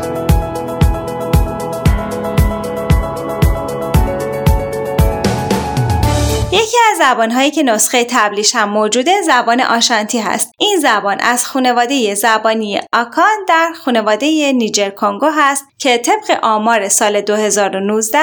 یکی 6.57 6.77
از 6.91 6.99
زبانهایی 6.99 7.51
که 7.51 7.63
نسخه 7.63 8.07
تبلیش 8.11 8.55
هم 8.55 8.69
موجوده 8.69 9.23
زبان 9.23 9.61
آشانتی 9.61 10.19
هست. 10.19 10.53
این 10.59 10.81
زبان 10.81 11.21
از 11.21 11.47
خانواده 11.47 12.15
زبانی 12.15 12.81
آکان 12.93 13.45
در 13.49 13.73
خانواده 13.85 14.53
نیجر 14.53 14.91
کنگو 14.91 15.27
هست 15.27 15.65
که 15.79 15.99
طبق 15.99 16.39
آمار 16.43 16.89
سال 16.89 17.21
2019 17.21 18.19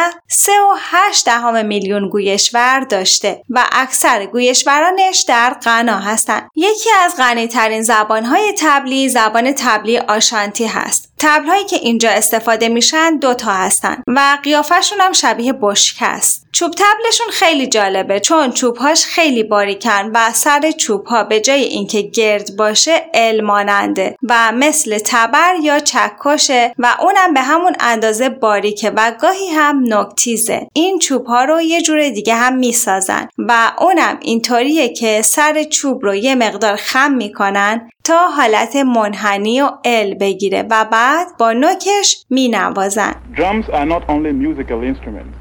3.8 1.12 1.24
دهم 1.26 1.66
میلیون 1.66 2.10
گویشور 2.10 2.80
داشته 2.80 3.42
و 3.50 3.66
اکثر 3.72 4.26
گویشورانش 4.26 5.26
در 5.28 5.54
غنا 5.54 5.98
هستند. 5.98 6.50
یکی 6.56 6.90
از 7.06 7.16
غنی 7.18 7.48
ترین 7.48 7.82
زبانهای 7.82 8.54
تبلی 8.60 9.10
زبان 9.10 9.54
تبلی 9.58 9.98
آشانتی 9.98 10.66
هست. 10.66 11.13
تبلهایی 11.24 11.64
که 11.64 11.76
اینجا 11.76 12.10
استفاده 12.10 12.70
میشن 12.70 13.18
دوتا 13.18 13.52
هستن 13.52 14.04
و 14.08 14.38
قیافشون 14.44 15.02
هم 15.02 15.12
شبیه 15.12 15.54
بشک 15.62 15.98
است. 16.02 16.48
چوب 16.52 16.72
تبلشون 16.72 17.28
خیلی 17.32 17.68
جالبه 17.68 18.20
چون 18.20 18.52
چوبهاش 18.52 19.06
خیلی 19.06 19.44
باریکن 19.44 20.12
و 20.14 20.34
سر 20.34 20.72
چوبها 20.72 21.24
به 21.24 21.40
جای 21.40 21.64
اینکه 21.64 22.02
گرد 22.02 22.56
باشه 22.56 23.06
الماننده 23.14 24.16
و 24.24 24.52
مثل 24.52 25.00
تبر 25.06 25.54
یا 25.62 25.80
چکشه 25.80 26.74
و 26.78 26.98
اونم 27.00 27.34
به 27.34 27.42
همون 27.42 27.76
اندازه 27.80 28.30
باریکه 28.30 28.90
و 28.90 29.12
گاهی 29.22 29.48
هم 29.48 29.84
نکتیزه 29.88 30.68
این 30.74 31.00
چوبها 31.00 31.44
رو 31.44 31.62
یه 31.62 31.82
جور 31.82 32.10
دیگه 32.10 32.36
هم 32.36 32.56
می‌سازن 32.56 33.28
و 33.38 33.72
اونم 33.80 34.18
اینطوریه 34.22 34.90
که 34.90 35.22
سر 35.22 35.64
چوب 35.64 36.04
رو 36.04 36.16
یه 36.16 36.36
مقدار 36.36 36.76
خم 36.76 37.12
می‌کنن 37.12 37.90
تا 38.06 38.28
حالت 38.28 38.76
منحنی 38.76 39.62
و 39.62 39.72
ال 39.86 40.14
بگیره 40.14 40.64
و 40.70 40.86
بعد 40.92 41.28
با 41.40 41.54
نوکش 41.54 42.26
می 42.30 42.50
نوازن. 42.50 43.16
Drums 43.36 43.70
are 43.70 43.86
not 43.86 44.10
only 44.10 44.32
musical 44.32 44.84
instruments. 44.84 45.38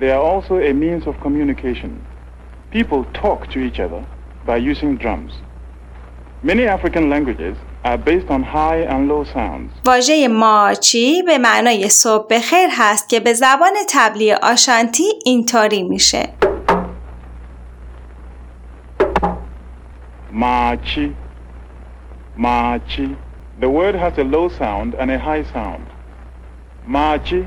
They 0.00 0.10
are 0.10 0.22
also 0.32 0.54
a 0.54 0.72
means 0.72 1.06
of 1.06 1.14
communication. 1.22 1.90
People 2.72 3.04
talk 3.22 3.40
to 3.52 3.58
each 3.60 3.78
other 3.86 4.02
by 4.46 4.56
using 4.72 4.96
drums. 4.96 5.32
Many 6.42 6.64
African 6.76 7.04
languages 7.14 7.56
are 7.84 7.98
based 7.98 8.28
on 8.36 8.42
high 8.42 8.80
and 8.92 9.08
low 9.08 9.24
sounds. 9.24 9.70
واژه 9.86 10.28
ماچی 10.28 11.22
به 11.22 11.38
معنای 11.38 11.88
صبح 11.88 12.26
بخیر 12.30 12.68
هست 12.72 13.08
که 13.08 13.20
به 13.20 13.32
زبان 13.32 13.72
تبلی 13.88 14.32
آشانتی 14.32 15.04
اینطوری 15.24 15.82
میشه. 15.82 16.28
ماچی 20.32 21.14
Machi. 22.40 23.18
The 23.60 23.68
word 23.68 23.94
has 23.94 24.16
a 24.16 24.24
low 24.24 24.48
sound 24.48 24.94
and 24.94 25.10
a 25.10 25.18
high 25.18 25.44
sound. 25.54 25.86
Machi. 26.86 27.46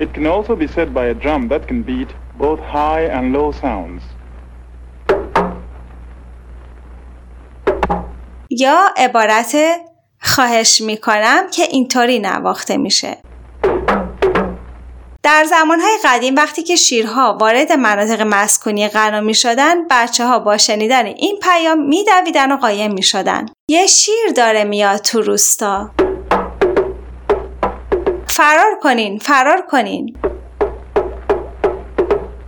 It 0.00 0.12
can 0.14 0.26
also 0.26 0.56
be 0.56 0.66
said 0.66 0.92
by 0.92 1.04
a 1.06 1.14
drum 1.14 1.46
that 1.46 1.68
can 1.68 1.82
beat 1.82 2.10
both 2.36 2.58
high 2.58 3.04
and 3.16 3.32
low 3.32 3.52
sounds. 3.52 4.02
یا 8.50 8.86
عبارت 8.96 9.56
خواهش 10.20 10.80
می‌کنم 10.80 11.42
که 11.52 11.62
اینطوری 11.70 12.18
نواخته 12.18 12.76
میشه 12.76 13.16
در 15.22 15.44
زمانهای 15.44 15.98
قدیم 16.04 16.36
وقتی 16.36 16.62
که 16.62 16.76
شیرها 16.76 17.38
وارد 17.40 17.72
مناطق 17.72 18.20
مسکونی 18.20 18.88
قرار 18.88 19.20
می 19.20 19.34
شدن 19.34 19.88
بچه 19.88 20.26
ها 20.26 20.38
با 20.38 20.56
شنیدن 20.56 21.06
این 21.06 21.38
پیام 21.42 21.86
می 21.86 22.04
و 22.36 22.56
قایم 22.60 22.92
می 22.92 23.02
شدن. 23.02 23.46
یه 23.68 23.86
شیر 23.86 24.32
داره 24.36 24.64
میاد 24.64 25.00
تو 25.00 25.22
روستا. 25.22 25.90
فرار 28.26 28.78
کنین 28.82 29.18
فرار 29.18 29.62
کنین 29.70 30.16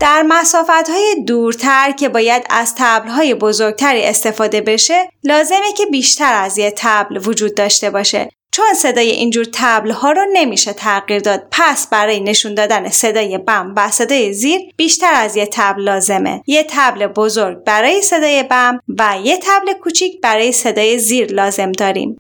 در 0.00 0.22
مسافت 0.22 0.88
های 0.88 1.24
دورتر 1.26 1.90
که 1.90 2.08
باید 2.08 2.46
از 2.50 2.74
تبل 2.78 3.08
های 3.08 3.34
بزرگتری 3.34 4.02
استفاده 4.02 4.60
بشه 4.60 5.08
لازمه 5.24 5.72
که 5.76 5.86
بیشتر 5.86 6.34
از 6.34 6.58
یه 6.58 6.72
تبل 6.76 7.20
وجود 7.28 7.54
داشته 7.54 7.90
باشه 7.90 8.28
چون 8.54 8.74
صدای 8.76 9.10
اینجور 9.10 9.44
تبل 9.52 9.90
ها 9.90 10.12
رو 10.12 10.24
نمیشه 10.32 10.72
تغییر 10.72 11.20
داد 11.20 11.46
پس 11.50 11.88
برای 11.90 12.20
نشون 12.20 12.54
دادن 12.54 12.88
صدای 12.88 13.38
بم 13.38 13.72
و 13.76 13.90
صدای 13.90 14.32
زیر 14.32 14.60
بیشتر 14.76 15.10
از 15.14 15.36
یه 15.36 15.48
تبل 15.52 15.82
لازمه 15.82 16.42
یه 16.46 16.66
تبل 16.70 17.06
بزرگ 17.06 17.64
برای 17.64 18.02
صدای 18.02 18.42
بم 18.42 18.80
و 18.98 19.14
یه 19.24 19.36
تبل 19.42 19.72
کوچیک 19.82 20.20
برای 20.20 20.52
صدای 20.52 20.98
زیر 20.98 21.32
لازم 21.32 21.72
داریم 21.72 22.16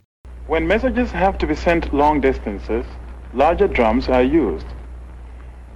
When 0.48 0.66
messages 0.68 1.12
have 1.12 1.38
to 1.38 1.46
be 1.46 1.54
sent 1.54 1.94
long 1.94 2.20
distances, 2.20 2.84
larger 3.34 3.68
drums 3.68 4.08
are 4.08 4.26
used. 4.46 4.66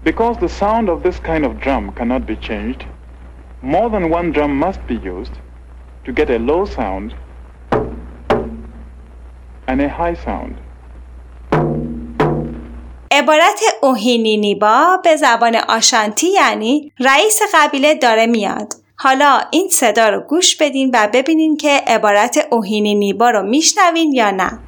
Because 0.04 0.36
the 0.38 0.52
sound 0.62 0.88
of 0.88 1.02
this 1.02 1.18
kind 1.20 1.44
of 1.48 1.52
drum 1.64 1.84
cannot 1.98 2.22
be 2.26 2.36
changed, 2.48 2.82
more 3.62 3.88
than 3.94 4.04
one 4.18 4.32
drum 4.32 4.52
must 4.66 4.80
be 4.92 4.98
used 5.16 5.34
to 6.04 6.10
get 6.12 6.28
a 6.30 6.38
low 6.50 6.62
sound 6.78 7.08
and 9.68 9.80
a 9.80 9.88
high 9.88 10.16
sound. 10.26 10.54
عبارت 13.12 13.60
اوهینینیبا 13.82 14.96
به 15.04 15.16
زبان 15.16 15.56
آشانتی 15.56 16.26
یعنی 16.26 16.92
رئیس 17.00 17.40
قبیله 17.54 17.94
داره 17.94 18.26
میاد. 18.26 18.74
حالا 18.96 19.40
این 19.50 19.68
صدا 19.68 20.08
رو 20.08 20.20
گوش 20.20 20.56
بدین 20.56 20.90
و 20.94 21.08
ببینین 21.12 21.56
که 21.56 21.82
عبارت 21.86 22.46
اوهینینیبا 22.50 23.30
رو 23.30 23.42
میشنوین 23.42 24.12
یا 24.12 24.30
نه. 24.30 24.58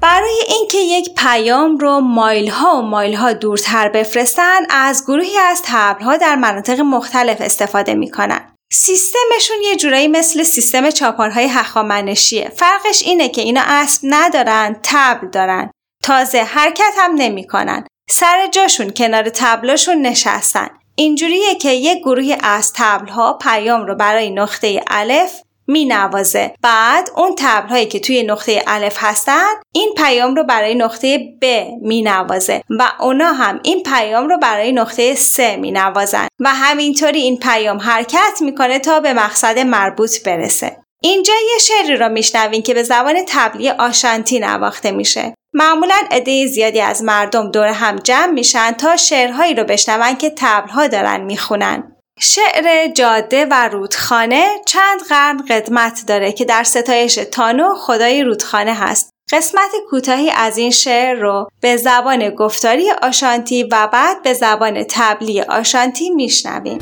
برای 0.00 0.38
اینکه 0.48 0.78
یک 0.78 1.14
پیام 1.16 1.78
رو 1.78 2.00
مایل 2.00 2.50
ها 2.50 2.78
و 2.78 2.82
مایل 2.82 3.14
ها 3.14 3.32
دورتر 3.32 3.88
بفرستن 3.88 4.60
از 4.70 5.04
گروهی 5.06 5.38
از 5.38 5.62
تبلها 5.64 6.16
در 6.16 6.36
مناطق 6.36 6.80
مختلف 6.80 7.40
استفاده 7.40 7.94
می‌کنن. 7.94 8.55
سیستمشون 8.72 9.56
یه 9.62 9.76
جورایی 9.76 10.08
مثل 10.08 10.42
سیستم 10.42 10.90
چاپارهای 10.90 11.46
هخامنشیه. 11.46 12.48
فرقش 12.48 13.02
اینه 13.02 13.28
که 13.28 13.40
اینا 13.40 13.62
اسب 13.64 14.00
ندارن، 14.04 14.80
تبل 14.82 15.28
دارن. 15.30 15.70
تازه 16.04 16.38
حرکت 16.38 16.92
هم 16.98 17.14
نمی‌کنن. 17.14 17.86
سر 18.10 18.46
جاشون 18.52 18.90
کنار 18.90 19.28
تبلاشون 19.28 20.02
نشستن. 20.02 20.68
اینجوریه 20.94 21.54
که 21.54 21.70
یک 21.70 21.98
گروهی 21.98 22.36
از 22.42 22.72
تبلها 22.76 23.32
پیام 23.32 23.86
رو 23.86 23.94
برای 23.94 24.30
نقطه 24.30 24.80
الف 24.86 25.32
می 25.68 25.84
نوازه. 25.84 26.54
بعد 26.62 27.10
اون 27.16 27.34
تبل 27.38 27.68
هایی 27.68 27.86
که 27.86 28.00
توی 28.00 28.22
نقطه 28.22 28.62
الف 28.66 28.96
هستن 29.00 29.46
این 29.72 29.94
پیام 29.96 30.34
رو 30.34 30.44
برای 30.44 30.74
نقطه 30.74 31.18
ب 31.42 31.44
می 31.82 32.02
نوازه 32.02 32.62
و 32.70 32.92
اونا 33.00 33.32
هم 33.32 33.60
این 33.62 33.82
پیام 33.82 34.28
رو 34.28 34.38
برای 34.38 34.72
نقطه 34.72 35.14
س 35.14 35.40
می 35.40 35.72
نوازن 35.72 36.28
و 36.40 36.48
همینطوری 36.48 37.20
این 37.20 37.38
پیام 37.38 37.78
حرکت 37.78 38.38
می‌کنه 38.40 38.78
تا 38.78 39.00
به 39.00 39.12
مقصد 39.12 39.58
مربوط 39.58 40.22
برسه. 40.22 40.76
اینجا 41.02 41.32
یه 41.52 41.58
شعری 41.58 41.96
رو 41.96 42.08
میشنوین 42.08 42.62
که 42.62 42.74
به 42.74 42.82
زبان 42.82 43.14
تبلی 43.28 43.70
آشانتی 43.70 44.38
نواخته 44.38 44.90
میشه. 44.90 45.34
معمولا 45.54 46.02
عده 46.10 46.46
زیادی 46.46 46.80
از 46.80 47.02
مردم 47.02 47.50
دور 47.50 47.66
هم 47.66 47.96
جمع 47.96 48.32
میشن 48.32 48.72
تا 48.72 48.96
شعرهایی 48.96 49.54
رو 49.54 49.64
بشنون 49.64 50.16
که 50.16 50.32
تبلها 50.36 50.86
دارن 50.86 51.20
می‌خونن. 51.20 51.95
شعر 52.20 52.92
جاده 52.92 53.46
و 53.50 53.68
رودخانه 53.68 54.46
چند 54.66 55.00
قرن 55.08 55.44
قدمت 55.50 56.04
داره 56.08 56.32
که 56.32 56.44
در 56.44 56.62
ستایش 56.62 57.14
تانو 57.14 57.74
خدای 57.74 58.22
رودخانه 58.22 58.74
هست. 58.74 59.14
قسمت 59.32 59.70
کوتاهی 59.90 60.30
از 60.30 60.58
این 60.58 60.70
شعر 60.70 61.14
رو 61.14 61.48
به 61.60 61.76
زبان 61.76 62.30
گفتاری 62.30 62.90
آشانتی 63.02 63.62
و 63.64 63.88
بعد 63.92 64.22
به 64.22 64.32
زبان 64.32 64.84
تبلی 64.90 65.40
آشانتی 65.40 66.10
میشنویم. 66.10 66.78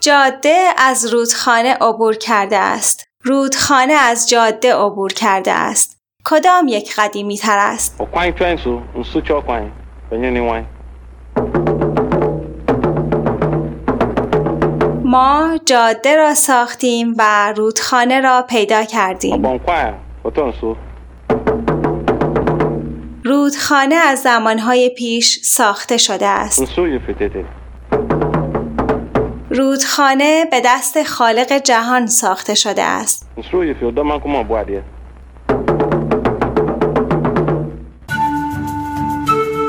جاده 0.00 0.66
از 0.76 1.06
رودخانه 1.06 1.74
عبور 1.74 2.16
کرده 2.16 2.58
است. 2.58 3.04
رودخانه 3.24 3.92
از 3.92 4.28
جاده 4.28 4.74
عبور 4.74 5.12
کرده 5.12 5.52
است. 5.52 5.96
کدام 6.24 6.68
یک 6.68 6.94
قدیمی 6.96 7.38
تر 7.38 7.58
است؟ 7.58 8.00
ما 15.12 15.58
جاده 15.66 16.16
را 16.16 16.34
ساختیم 16.34 17.14
و 17.18 17.52
رودخانه 17.56 18.20
را 18.20 18.44
پیدا 18.48 18.84
کردیم. 18.84 19.60
رودخانه 23.24 23.94
از 23.94 24.22
زمانهای 24.22 24.90
پیش 24.98 25.38
ساخته 25.42 25.96
شده 25.96 26.26
است. 26.26 26.78
رودخانه 29.50 30.44
به 30.50 30.62
دست 30.64 31.02
خالق 31.02 31.52
جهان 31.52 32.06
ساخته 32.06 32.54
شده 32.54 32.82
است. 32.82 33.28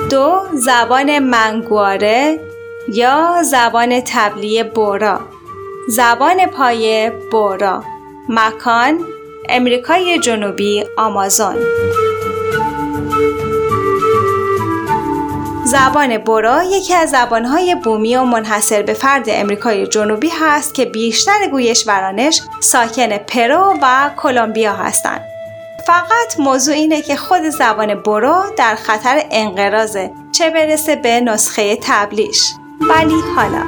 دو 0.10 0.42
زبان 0.54 1.20
منگواره 1.20 2.40
یا 2.88 3.44
زبان 3.44 4.02
تبلی 4.02 4.64
بورا. 4.64 5.20
زبان 5.90 6.46
پایه 6.46 7.14
بورا. 7.32 7.84
مکان 8.30 9.00
امریکای 9.50 10.20
جنوبی 10.20 10.86
آمازون. 10.98 11.56
زبان 15.66 16.18
بورا 16.18 16.64
یکی 16.64 16.94
از 16.94 17.10
زبانهای 17.10 17.76
بومی 17.76 18.16
و 18.16 18.24
منحصر 18.24 18.82
به 18.82 18.94
فرد 18.94 19.26
امریکای 19.28 19.88
جنوبی 19.88 20.30
هست 20.30 20.76
که 20.76 20.86
بیشتر 20.86 21.48
گویشورانش 21.52 22.42
ساکن 22.60 23.18
پرو 23.18 23.74
و 23.82 24.10
کلمبیا 24.18 24.74
هستند. 24.74 25.22
فقط 25.88 26.40
موضوع 26.40 26.74
اینه 26.74 27.02
که 27.02 27.16
خود 27.16 27.42
زبان 27.42 27.96
برو 27.96 28.44
در 28.58 28.76
خطر 28.76 29.24
انقراضه 29.32 30.12
چه 30.32 30.50
برسه 30.50 30.96
به 30.96 31.22
نسخه 31.22 31.78
تبلیش 31.82 32.54
ولی 32.90 33.22
حالا 33.36 33.64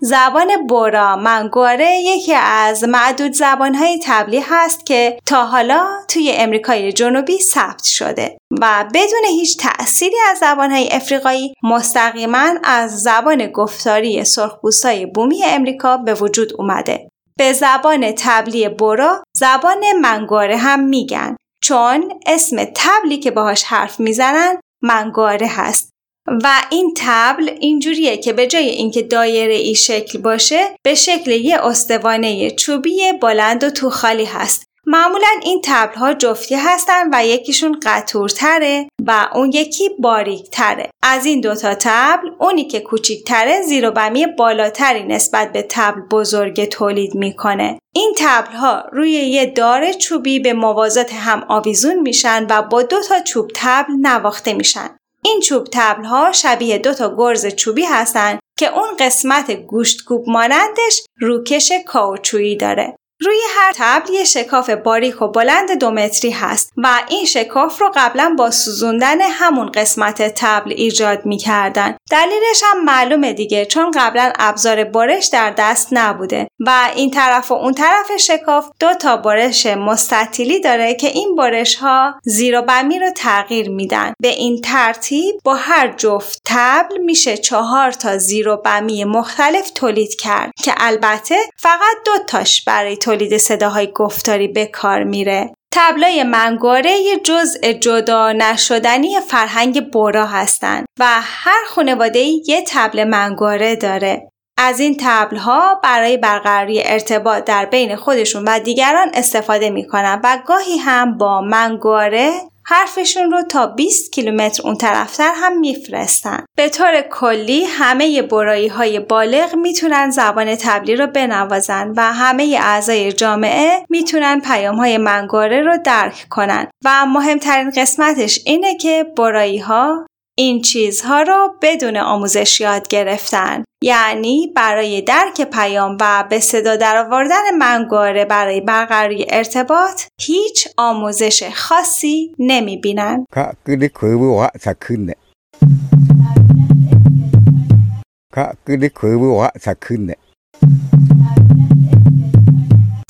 زبان 0.00 0.66
بورا 0.68 1.16
منگواره 1.16 1.96
یکی 2.04 2.34
از 2.34 2.84
معدود 2.84 3.32
زبانهای 3.32 4.00
تبلی 4.04 4.40
هست 4.40 4.86
که 4.86 5.18
تا 5.26 5.44
حالا 5.44 5.86
توی 6.08 6.32
امریکای 6.36 6.92
جنوبی 6.92 7.38
ثبت 7.38 7.84
شده 7.84 8.36
و 8.60 8.84
بدون 8.94 9.24
هیچ 9.28 9.58
تأثیری 9.58 10.16
از 10.30 10.38
زبانهای 10.38 10.88
افریقایی 10.92 11.54
مستقیما 11.62 12.54
از 12.64 13.02
زبان 13.02 13.46
گفتاری 13.46 14.24
سرخپوستای 14.24 15.06
بومی 15.06 15.44
امریکا 15.44 15.96
به 15.96 16.14
وجود 16.14 16.52
اومده. 16.58 17.08
به 17.38 17.52
زبان 17.52 18.12
تبلی 18.18 18.68
بورا 18.68 19.24
زبان 19.36 19.84
منگواره 20.00 20.56
هم 20.56 20.80
میگن 20.80 21.36
چون 21.62 22.12
اسم 22.26 22.56
تبلی 22.74 23.18
که 23.18 23.30
باهاش 23.30 23.64
حرف 23.64 24.00
می‌زنن 24.00 24.60
منگواره 24.82 25.46
هست 25.46 25.91
و 26.26 26.62
این 26.70 26.94
تبل 26.96 27.50
اینجوریه 27.60 28.16
که 28.16 28.32
به 28.32 28.46
جای 28.46 28.68
اینکه 28.68 29.02
دایره 29.02 29.54
ای 29.54 29.74
شکل 29.74 30.18
باشه 30.18 30.76
به 30.82 30.94
شکل 30.94 31.30
یه 31.30 31.56
استوانه 31.64 32.50
چوبی 32.50 33.12
بلند 33.22 33.64
و 33.64 33.70
تو 33.70 33.90
خالی 33.90 34.24
هست 34.24 34.64
معمولا 34.86 35.28
این 35.42 35.60
تبل 35.64 35.94
ها 35.94 36.14
جفتی 36.14 36.54
هستن 36.54 37.08
و 37.12 37.26
یکیشون 37.26 37.80
قطورتره 37.82 38.88
و 39.06 39.28
اون 39.34 39.52
یکی 39.52 39.90
باریک 39.98 40.50
تره. 40.50 40.90
از 41.02 41.26
این 41.26 41.40
دوتا 41.40 41.74
تبل 41.74 42.28
اونی 42.40 42.64
که 42.64 42.80
کوچیکتره 42.80 43.62
زیر 43.62 43.88
و 43.88 43.90
بمی 43.90 44.26
بالاتری 44.26 45.02
نسبت 45.02 45.52
به 45.52 45.66
تبل 45.70 46.00
بزرگ 46.00 46.64
تولید 46.64 47.14
می‌کنه. 47.14 47.78
این 47.94 48.14
تبل 48.18 48.52
ها 48.52 48.84
روی 48.92 49.10
یه 49.10 49.46
دار 49.46 49.92
چوبی 49.92 50.38
به 50.38 50.52
موازات 50.52 51.12
هم 51.14 51.44
آویزون 51.48 52.00
میشن 52.00 52.46
و 52.50 52.62
با 52.62 52.82
دو 52.82 53.02
تا 53.08 53.20
چوب 53.20 53.50
تبل 53.54 53.92
نواخته 54.00 54.52
میشن. 54.52 54.96
این 55.24 55.40
چوب 55.40 55.68
تبل 55.72 56.04
ها 56.04 56.32
شبیه 56.32 56.78
دو 56.78 56.94
تا 56.94 57.16
گرز 57.16 57.46
چوبی 57.46 57.84
هستن 57.84 58.38
که 58.58 58.78
اون 58.78 58.96
قسمت 58.98 59.50
گوشت 59.50 60.04
کوب 60.04 60.28
مانندش 60.28 61.00
روکش 61.20 61.72
کاوچویی 61.86 62.56
داره. 62.56 62.96
روی 63.24 63.38
هر 63.56 63.72
تبل 63.74 64.12
یه 64.12 64.24
شکاف 64.24 64.70
باریک 64.70 65.22
و 65.22 65.28
بلند 65.28 65.78
دو 65.78 65.90
متری 65.90 66.30
هست 66.30 66.72
و 66.76 67.00
این 67.08 67.24
شکاف 67.24 67.80
رو 67.80 67.92
قبلا 67.94 68.34
با 68.38 68.50
سوزوندن 68.50 69.20
همون 69.20 69.72
قسمت 69.72 70.22
تبل 70.36 70.72
ایجاد 70.76 71.26
می‌کردن. 71.26 71.96
دلیلش 72.10 72.62
هم 72.62 72.84
معلومه 72.84 73.32
دیگه 73.32 73.64
چون 73.64 73.90
قبلا 73.90 74.32
ابزار 74.38 74.84
برش 74.84 75.26
در 75.26 75.50
دست 75.50 75.88
نبوده 75.92 76.48
و 76.60 76.90
این 76.94 77.10
طرف 77.10 77.50
و 77.50 77.54
اون 77.54 77.74
طرف 77.74 78.16
شکاف 78.16 78.68
دو 78.80 78.94
تا 78.94 79.16
برش 79.16 79.66
مستطیلی 79.66 80.60
داره 80.60 80.94
که 80.94 81.08
این 81.08 81.36
برش 81.36 81.74
ها 81.74 82.14
زیر 82.22 82.58
و 82.58 82.62
بمی 82.62 82.98
رو 82.98 83.10
تغییر 83.16 83.70
میدن. 83.70 84.12
به 84.20 84.28
این 84.28 84.60
ترتیب 84.60 85.34
با 85.44 85.54
هر 85.54 85.94
جفت 85.96 86.42
تبل 86.44 86.98
میشه 86.98 87.36
چهار 87.36 87.92
تا 87.92 88.18
زیر 88.18 88.48
و 88.48 88.56
بمی 88.56 89.04
مختلف 89.04 89.70
تولید 89.70 90.14
کرد 90.20 90.52
که 90.62 90.74
البته 90.76 91.36
فقط 91.56 91.96
دو 92.06 92.12
تاش 92.26 92.64
برای 92.64 92.96
تولید 92.96 93.11
صداهای 93.38 93.92
گفتاری 93.94 94.48
به 94.48 94.66
کار 94.66 95.04
میره 95.04 95.54
تبلای 95.74 96.22
منگاره 96.22 96.90
یه 96.90 97.18
جزء 97.18 97.72
جدا 97.72 98.32
نشدنی 98.32 99.20
فرهنگ 99.20 99.90
بورا 99.90 100.26
هستند 100.26 100.86
و 101.00 101.04
هر 101.22 101.64
خانواده 101.68 102.18
یه 102.48 102.64
تبل 102.68 103.04
منگاره 103.04 103.76
داره. 103.76 104.28
از 104.58 104.80
این 104.80 104.96
تبل 105.00 105.36
ها 105.36 105.80
برای 105.82 106.16
برقراری 106.16 106.82
ارتباط 106.84 107.44
در 107.44 107.64
بین 107.64 107.96
خودشون 107.96 108.44
و 108.44 108.58
دیگران 108.58 109.10
استفاده 109.14 109.70
می‌کنن 109.70 110.20
و 110.24 110.38
گاهی 110.46 110.76
هم 110.76 111.18
با 111.18 111.40
منگاره 111.40 112.32
حرفشون 112.64 113.30
رو 113.30 113.42
تا 113.42 113.66
20 113.66 114.12
کیلومتر 114.12 114.62
اون 114.64 114.76
طرفتر 114.76 115.32
هم 115.36 115.58
میفرستن. 115.58 116.44
به 116.56 116.68
طور 116.68 117.00
کلی 117.10 117.64
همه 117.64 118.22
برایی 118.22 118.68
های 118.68 119.00
بالغ 119.00 119.54
می‌تونن 119.54 120.10
زبان 120.10 120.56
تبلی 120.56 120.96
رو 120.96 121.06
بنوازن 121.06 121.92
و 121.96 122.12
همه 122.12 122.58
اعضای 122.60 123.12
جامعه 123.12 123.86
می‌تونن 123.88 124.40
پیام 124.40 124.76
های 124.76 124.98
منگاره 124.98 125.62
رو 125.62 125.78
درک 125.84 126.26
کنن 126.30 126.66
و 126.84 127.06
مهمترین 127.06 127.70
قسمتش 127.70 128.40
اینه 128.46 128.76
که 128.76 129.06
برایی 129.16 129.58
ها 129.58 130.06
این 130.42 130.62
چیزها 130.62 131.22
رو 131.22 131.54
بدون 131.62 131.96
آموزش 131.96 132.60
یاد 132.60 132.88
گرفتن. 132.88 133.64
یعنی 133.82 134.52
برای 134.56 135.02
درک 135.02 135.40
پیام 135.52 135.96
و 136.00 136.24
به 136.30 136.40
صدا 136.40 136.76
درآوردن 136.76 137.56
منگاره 137.58 138.24
برای 138.24 138.60
برقراری 138.60 139.26
ارتباط 139.28 140.02
هیچ 140.20 140.68
آموزش 140.76 141.50
خاصی 141.54 142.34
نمی 142.38 142.76
بینن. 142.76 143.26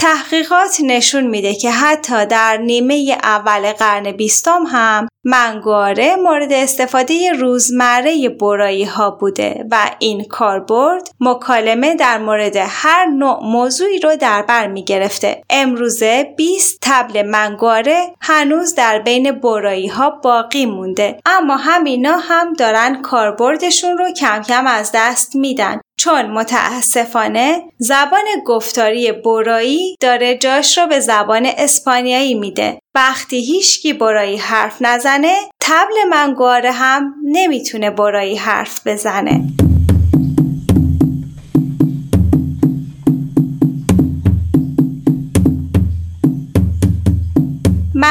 تحقیقات 0.02 0.80
نشون 0.84 1.26
میده 1.26 1.54
که 1.54 1.70
حتی 1.70 2.26
در 2.26 2.56
نیمه 2.56 3.18
اول 3.22 3.72
قرن 3.72 4.12
بیستم 4.12 4.64
هم 4.66 5.08
منگاره 5.24 6.16
مورد 6.16 6.52
استفاده 6.52 7.32
روزمره 7.32 8.28
برایی 8.28 8.84
ها 8.84 9.10
بوده 9.10 9.64
و 9.70 9.90
این 9.98 10.24
کاربرد 10.24 11.08
مکالمه 11.20 11.94
در 11.94 12.18
مورد 12.18 12.56
هر 12.56 13.04
نوع 13.04 13.40
موضوعی 13.42 14.00
رو 14.00 14.16
در 14.16 14.42
بر 14.42 14.66
می 14.66 14.84
گرفته. 14.84 15.42
امروزه 15.50 16.34
20 16.36 16.78
تبل 16.82 17.22
منگاره 17.22 18.14
هنوز 18.20 18.74
در 18.74 18.98
بین 18.98 19.32
برایی 19.32 19.88
ها 19.88 20.10
باقی 20.10 20.66
مونده 20.66 21.18
اما 21.26 21.56
همینا 21.56 22.16
هم 22.18 22.52
دارن 22.52 23.02
کاربردشون 23.02 23.98
رو 23.98 24.12
کم 24.12 24.42
کم 24.42 24.66
از 24.66 24.90
دست 24.94 25.36
میدن 25.36 25.80
چون 26.02 26.22
متاسفانه 26.26 27.62
زبان 27.78 28.24
گفتاری 28.46 29.12
برایی 29.12 29.96
داره 30.00 30.38
جاش 30.38 30.78
رو 30.78 30.86
به 30.86 31.00
زبان 31.00 31.48
اسپانیایی 31.58 32.34
میده. 32.34 32.78
وقتی 32.94 33.36
هیچکی 33.44 33.92
برایی 33.92 34.36
حرف 34.36 34.76
نزنه 34.80 35.34
تبل 35.60 35.94
منگواره 36.10 36.72
هم 36.72 37.14
نمی‌تونه 37.24 37.90
برایی 37.90 38.36
حرف 38.36 38.86
بزنه. 38.86 39.40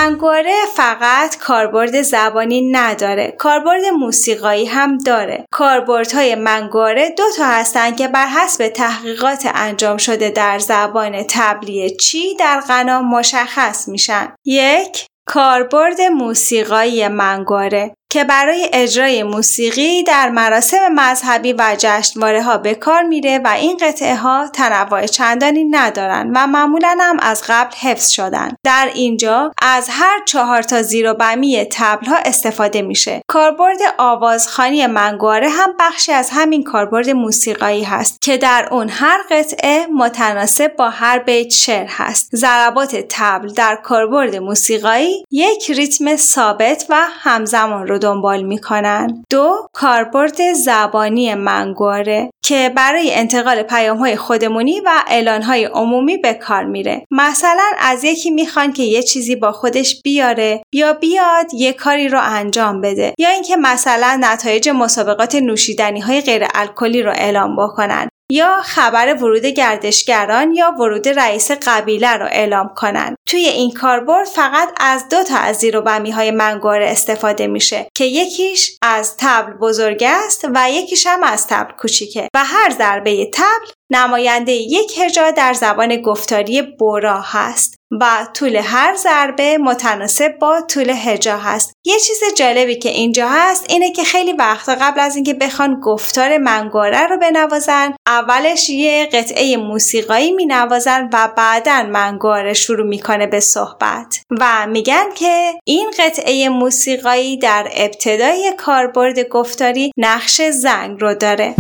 منگواره 0.02 0.56
فقط 0.76 1.38
کاربرد 1.38 2.02
زبانی 2.02 2.72
نداره. 2.72 3.36
کاربرد 3.38 3.86
موسیقایی 3.86 4.66
هم 4.66 4.98
داره. 4.98 5.46
کاربردهای 5.52 6.36
منگواره 6.36 7.10
دو 7.10 7.24
تا 7.38 7.46
هستن 7.46 7.96
که 7.96 8.08
بر 8.08 8.28
حسب 8.28 8.68
تحقیقات 8.68 9.48
انجام 9.54 9.98
شده 9.98 10.30
در 10.30 10.60
زبان 10.60 11.24
تبلی 11.30 11.96
چی 11.96 12.36
در 12.36 12.60
غنا 12.60 13.02
مشخص 13.02 13.88
میشن. 13.88 14.36
یک 14.46 15.06
کاربرد 15.28 16.02
موسیقایی 16.02 17.08
منگواره 17.08 17.94
که 18.12 18.24
برای 18.24 18.70
اجرای 18.74 19.24
موسیقی 19.24 20.04
در 20.04 20.30
مراسم 20.30 20.94
مذهبی 20.96 21.54
و 21.54 21.76
جشنواره 21.80 22.44
ها 22.44 22.58
به 22.58 22.76
کار 22.76 23.04
میره 23.04 23.40
و 23.40 23.48
این 23.48 23.78
قطعه 23.78 24.16
ها 24.16 24.48
تنوع 24.48 25.08
چندانی 25.08 25.64
ندارن 25.64 26.32
و 26.36 26.48
معمولا 26.48 26.98
هم 27.02 27.20
از 27.20 27.44
قبل 27.48 27.76
حفظ 27.76 28.10
شدن. 28.10 28.56
در 28.64 28.90
اینجا 28.94 29.52
از 29.62 29.88
هر 29.90 30.26
چهار 30.26 30.62
تا 30.62 30.82
زیر 30.82 31.12
و 31.12 31.14
بمی 31.14 31.66
تبل 31.72 32.06
ها 32.06 32.16
استفاده 32.26 32.82
میشه. 32.82 33.22
کاربرد 33.28 33.80
آوازخانی 33.98 34.88
منگواره 34.88 35.50
هم 35.50 35.74
بخشی 35.80 36.12
از 36.12 36.30
همین 36.32 36.64
کاربرد 36.64 37.10
موسیقایی 37.10 37.84
هست 37.84 38.22
که 38.22 38.38
در 38.38 38.68
اون 38.72 38.90
هر 38.90 39.18
قطعه 39.32 39.88
متناسب 39.88 40.76
با 40.76 40.90
هر 40.90 41.20
بیت 41.20 41.50
شعر 41.50 41.88
هست. 41.90 42.30
ضربات 42.36 42.96
تبل 43.10 43.54
در 43.54 43.76
کاربرد 43.76 44.36
موسیقایی 44.36 45.26
یک 45.32 45.72
ریتم 45.72 46.16
ثابت 46.16 46.86
و 46.90 46.96
همزمان 47.10 47.88
رو 47.88 48.01
دنبال 48.02 48.44
می‌کنن. 48.44 49.24
دو 49.30 49.56
کاربرد 49.74 50.54
زبانی 50.54 51.36
منگواره 51.36 52.30
که 52.44 52.72
برای 52.76 53.14
انتقال 53.14 53.64
پیام 53.64 53.98
های 53.98 54.16
خودمونی 54.16 54.80
و 54.80 54.90
اعلان 55.08 55.42
های 55.42 55.66
عمومی 55.66 56.18
به 56.18 56.34
کار 56.34 56.64
میره. 56.64 57.06
مثلا 57.12 57.66
از 57.80 58.04
یکی 58.04 58.32
می‌خوان 58.32 58.74
که 58.74 58.84
یه 58.84 59.04
چیزی 59.04 59.36
با 59.36 59.52
خودش 59.52 60.02
بیاره 60.02 60.64
یا 60.74 60.94
بیاد 60.94 61.54
یه 61.54 61.74
کاری 61.74 62.08
رو 62.08 62.20
انجام 62.22 62.82
بده 62.82 63.14
یا 63.18 63.30
اینکه 63.30 63.56
مثلا 63.56 64.18
نتایج 64.22 64.70
مسابقات 64.70 65.36
نوشیدنی 65.36 66.00
های 66.00 66.22
غیر 66.22 66.46
الکلی 66.56 67.04
رو 67.04 67.12
اعلام 67.12 67.56
بکنن 67.56 68.08
یا 68.32 68.62
خبر 68.62 69.14
ورود 69.14 69.46
گردشگران 69.46 70.54
یا 70.54 70.72
ورود 70.80 71.08
رئیس 71.08 71.52
قبیله 71.52 72.18
را 72.18 72.28
اعلام 72.28 72.72
کنند. 72.76 73.16
توی 73.30 73.40
این 73.42 73.72
کاربرد 73.72 74.28
فقط 74.28 74.70
از 74.80 75.10
دو 75.10 75.24
تا 75.24 75.38
از 75.38 75.58
زیر 75.58 75.78
های 76.14 76.32
منگواره 76.32 76.90
استفاده 76.90 77.48
میشه 77.48 77.88
که 77.96 78.06
یکیش 78.06 78.78
از 78.82 79.18
تبل 79.18 79.54
بزرگ 79.54 80.04
است 80.08 80.46
و 80.56 80.72
یکیش 80.72 81.08
هم 81.08 81.24
از 81.24 81.48
تبل 81.48 81.74
کوچیکه 81.74 82.28
و 82.34 82.44
هر 82.46 82.70
ضربه 82.70 83.30
تبل 83.34 83.72
نماینده 83.92 84.52
یک 84.52 85.00
هجا 85.00 85.32
در 85.32 85.54
زبان 85.54 86.02
گفتاری 86.02 86.62
بورا 86.62 87.22
هست 87.22 87.76
و 88.02 88.28
طول 88.34 88.56
هر 88.56 88.96
ضربه 88.96 89.58
متناسب 89.58 90.38
با 90.40 90.62
طول 90.62 90.90
هجا 90.90 91.38
هست. 91.38 91.74
یه 91.86 92.00
چیز 92.00 92.20
جالبی 92.38 92.76
که 92.76 92.90
اینجا 92.90 93.28
هست 93.30 93.66
اینه 93.70 93.92
که 93.92 94.04
خیلی 94.04 94.34
وقتا 94.34 94.76
قبل 94.82 95.00
از 95.00 95.16
اینکه 95.16 95.34
بخوان 95.34 95.80
گفتار 95.80 96.38
منگاره 96.38 97.08
رو 97.08 97.18
بنوازن 97.18 97.94
اولش 98.08 98.70
یه 98.70 99.10
قطعه 99.14 99.58
موسیقایی 99.58 100.32
مینوازن 100.32 101.10
و 101.14 101.30
بعدا 101.38 101.84
منگاره 101.84 102.54
شروع 102.54 102.88
می‌کنه 102.88 103.28
به 103.28 103.40
صحبت. 103.40 104.20
و 104.40 104.68
میگن 104.68 105.06
که 105.16 105.54
این 105.66 105.92
قطعه 106.00 106.50
موسیقایی 106.50 107.38
در 107.38 107.68
ابتدای 107.76 108.54
کاربرد 108.58 109.20
گفتاری 109.20 109.92
نقش 109.98 110.42
زنگ 110.42 111.02
رو 111.02 111.14
داره. 111.14 111.56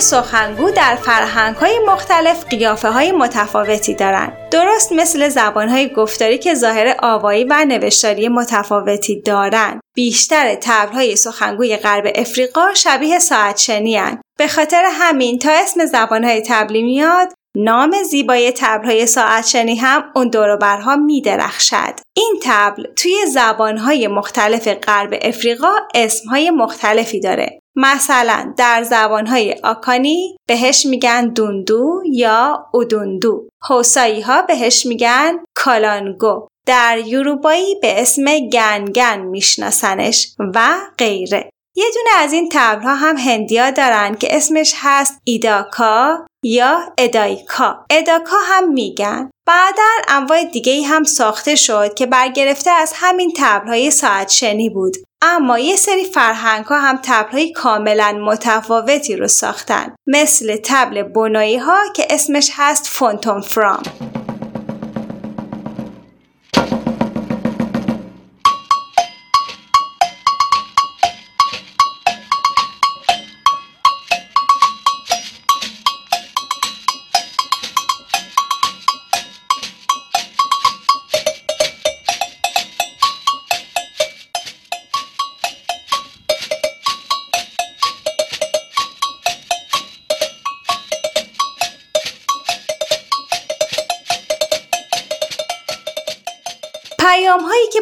سخنگو 0.00 0.70
در 0.70 0.96
فرهنگ 0.96 1.56
های 1.56 1.78
مختلف 1.86 2.44
قیافه 2.44 2.90
های 2.90 3.12
متفاوتی 3.12 3.94
دارند. 3.94 4.32
درست 4.50 4.92
مثل 4.92 5.28
زبان 5.28 5.68
های 5.68 5.88
گفتاری 5.88 6.38
که 6.38 6.54
ظاهر 6.54 6.96
آوایی 7.02 7.44
و 7.44 7.64
نوشتاری 7.64 8.28
متفاوتی 8.28 9.22
دارند. 9.22 9.80
بیشتر 9.94 10.54
تبرهای 10.54 11.16
سخنگوی 11.16 11.76
غرب 11.76 12.12
افریقا 12.14 12.74
شبیه 12.74 13.18
ساعت 13.18 13.56
شنی 13.56 14.00
به 14.38 14.48
خاطر 14.48 14.84
همین 14.92 15.38
تا 15.38 15.50
اسم 15.52 15.86
زبان 15.86 16.24
های 16.24 16.42
تبلی 16.46 16.82
میاد 16.82 17.28
نام 17.56 18.02
زیبای 18.10 18.52
تبلهای 18.56 19.06
ساعت 19.06 19.46
شنی 19.46 19.76
هم 19.76 20.04
اون 20.14 20.28
دوروبرها 20.28 20.96
می 20.96 21.20
درخشد. 21.20 21.94
این 22.16 22.40
تبل 22.42 22.84
توی 22.96 23.26
زبانهای 23.32 24.08
مختلف 24.08 24.68
غرب 24.68 25.18
افریقا 25.22 25.72
اسمهای 25.94 26.50
مختلفی 26.50 27.20
داره. 27.20 27.60
مثلا 27.76 28.54
در 28.56 28.82
زبانهای 28.82 29.54
آکانی 29.64 30.36
بهش 30.48 30.86
میگن 30.86 31.28
دوندو 31.28 32.02
یا 32.12 32.66
اودوندو. 32.72 33.48
حوسایی 33.62 34.20
ها 34.20 34.42
بهش 34.42 34.86
میگن 34.86 35.38
کالانگو. 35.54 36.46
در 36.66 36.98
یوروبایی 36.98 37.74
به 37.82 38.02
اسم 38.02 38.38
گنگن 38.38 39.20
میشناسنش 39.20 40.34
و 40.54 40.78
غیره. 40.98 41.50
یه 41.76 41.84
دونه 41.94 42.22
از 42.24 42.32
این 42.32 42.48
تبلها 42.52 42.94
هم 42.94 43.16
هندیا 43.16 43.70
دارن 43.70 44.14
که 44.14 44.36
اسمش 44.36 44.74
هست 44.76 45.20
ایداکا 45.24 46.26
یا 46.44 46.92
ادایکا 46.98 47.84
اداکا 47.90 48.36
هم 48.44 48.72
میگن 48.72 49.30
بعدا 49.46 49.82
انواع 50.08 50.44
دیگه 50.44 50.82
هم 50.82 51.04
ساخته 51.04 51.54
شد 51.54 51.94
که 51.94 52.06
برگرفته 52.06 52.70
از 52.70 52.92
همین 52.94 53.32
تبلهای 53.36 53.90
ساعت 53.90 54.28
شنی 54.28 54.70
بود. 54.70 54.96
اما 55.22 55.58
یه 55.58 55.76
سری 55.76 56.04
فرهنگ 56.04 56.64
ها 56.64 56.80
هم 56.80 56.98
تبلهای 57.02 57.52
کاملا 57.52 58.12
متفاوتی 58.12 59.16
رو 59.16 59.28
ساختن. 59.28 59.94
مثل 60.06 60.56
تبل 60.64 61.02
بنایی 61.02 61.56
ها 61.56 61.78
که 61.96 62.06
اسمش 62.10 62.50
هست 62.54 62.86
فونتون 62.86 63.40
فرام 63.40 63.82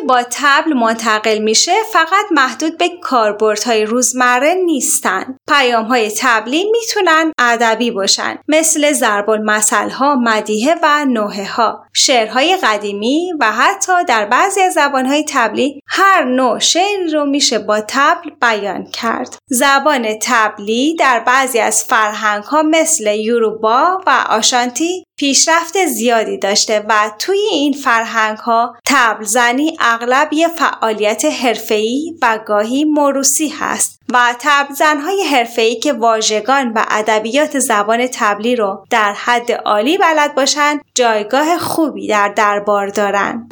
با 0.08 0.22
تبل 0.30 0.72
منتقل 0.72 1.38
میشه 1.38 1.72
فقط 1.92 2.26
محدود 2.30 2.78
به 2.78 2.88
کاربردهای 3.02 3.84
روزمره 3.84 4.54
نیستن. 4.54 5.38
پیام 5.48 5.84
های 5.84 6.10
تبلی 6.18 6.64
می‌تونن 6.70 7.32
ادبی 7.38 7.90
باشن 7.90 8.38
مثل 8.48 8.92
ضرب 8.92 9.30
المثل 9.30 9.90
ها، 9.90 10.14
مدیحه 10.14 10.74
و 10.82 11.04
نوحه 11.04 11.50
ها، 11.50 11.84
شعرهای 11.92 12.56
قدیمی 12.56 13.32
و 13.40 13.52
حتی 13.52 13.92
در 14.08 14.24
بعضی 14.24 14.60
از 14.60 14.72
زبان 14.72 15.06
های 15.06 15.24
تبلی 15.28 15.80
هر 15.86 16.24
نوع 16.24 16.58
شعر 16.58 17.12
رو 17.12 17.24
میشه 17.24 17.58
با 17.58 17.80
تبل 17.80 18.30
بیان 18.40 18.86
کرد. 18.90 19.36
زبان 19.46 20.18
تبلی 20.22 20.96
در 20.96 21.20
بعضی 21.20 21.58
از 21.58 21.84
فرهنگ 21.84 22.44
ها 22.44 22.62
مثل 22.62 23.14
یوروبا 23.14 24.00
و 24.06 24.24
آشانتی 24.28 25.04
پیشرفت 25.16 25.86
زیادی 25.86 26.38
داشته 26.38 26.84
و 26.88 27.10
توی 27.18 27.38
این 27.50 27.72
فرهنگ 27.72 28.38
ها 28.38 28.76
تبل 28.86 29.24
زنی 29.24 29.76
اغلب 29.80 30.32
یه 30.32 30.48
فعالیت 30.48 31.24
حرفه‌ای 31.24 32.14
و 32.22 32.38
گاهی 32.46 32.84
موروسی 32.84 33.48
هست 33.48 34.03
و 34.12 34.34
تبل 34.40 34.74
زنهای 34.74 35.22
حرفه‌ای 35.22 35.76
که 35.76 35.92
واژگان 35.92 36.72
و 36.72 36.84
ادبیات 36.90 37.58
زبان 37.58 38.06
تبلی 38.06 38.56
رو 38.56 38.86
در 38.90 39.12
حد 39.12 39.52
عالی 39.52 39.98
بلد 39.98 40.34
باشن 40.34 40.80
جایگاه 40.94 41.58
خوبی 41.58 42.08
در 42.08 42.28
دربار 42.28 42.88
دارن. 42.88 43.48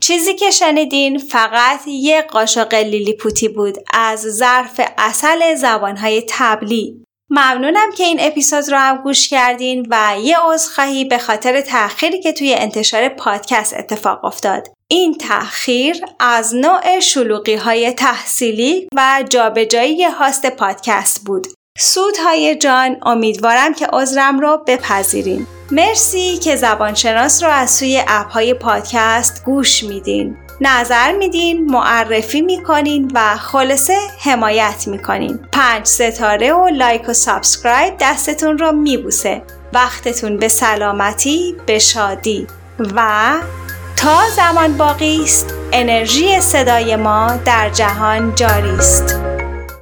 چیزی 0.00 0.34
که 0.34 0.50
شنیدین 0.50 1.18
فقط 1.18 1.80
یه 1.86 2.22
قاشق 2.22 2.74
لیلی 2.74 3.16
پوتی 3.16 3.48
بود 3.48 3.74
از 3.92 4.20
ظرف 4.20 4.80
اصل 4.98 5.54
زبانهای 5.54 6.22
تبلی 6.28 7.03
ممنونم 7.30 7.92
که 7.96 8.04
این 8.04 8.18
اپیزود 8.20 8.70
رو 8.70 8.78
هم 8.78 8.96
گوش 8.96 9.28
کردین 9.28 9.86
و 9.90 10.16
یه 10.20 10.36
عذرخواهی 10.44 11.04
به 11.04 11.18
خاطر 11.18 11.60
تأخیری 11.60 12.20
که 12.20 12.32
توی 12.32 12.54
انتشار 12.54 13.08
پادکست 13.08 13.74
اتفاق 13.74 14.24
افتاد. 14.24 14.68
این 14.88 15.14
تأخیر 15.14 15.96
از 16.20 16.54
نوع 16.54 17.00
شلوقی 17.00 17.54
های 17.54 17.92
تحصیلی 17.92 18.88
و 18.96 19.24
جابجایی 19.28 20.04
هاست 20.04 20.46
پادکست 20.46 21.20
بود. 21.24 21.46
سودهای 21.78 22.56
جان 22.56 22.96
امیدوارم 23.02 23.74
که 23.74 23.86
عذرم 23.92 24.40
رو 24.40 24.64
بپذیرین. 24.66 25.46
مرسی 25.70 26.36
که 26.36 26.56
زبانشناس 26.56 27.42
رو 27.42 27.50
از 27.50 27.70
سوی 27.70 28.02
app 28.08 28.30
های 28.30 28.54
پادکست 28.54 29.44
گوش 29.44 29.84
میدین. 29.84 30.36
نظر 30.60 31.12
میدین، 31.12 31.70
معرفی 31.70 32.40
می‌کنین 32.40 33.10
و 33.14 33.36
خلاصه 33.36 33.96
حمایت 34.20 34.84
می‌کنین. 34.86 35.38
پنج 35.52 35.86
ستاره 35.86 36.52
و 36.52 36.68
like 36.68 37.08
و 37.08 37.12
subscribe 37.12 37.94
دستتون 38.00 38.58
رو 38.58 38.72
میبوسه. 38.72 39.42
وقتتون 39.72 40.36
به 40.36 40.48
سلامتی، 40.48 41.56
به 41.66 41.78
شادی 41.78 42.46
و 42.96 43.32
تا 43.96 44.30
زمان 44.36 44.76
باقی 44.76 45.22
است 45.24 45.54
انرژی 45.72 46.40
صدای 46.40 46.96
ما 46.96 47.36
در 47.44 47.70
جهان 47.70 48.34
جاری 48.34 48.70
است. 48.70 49.33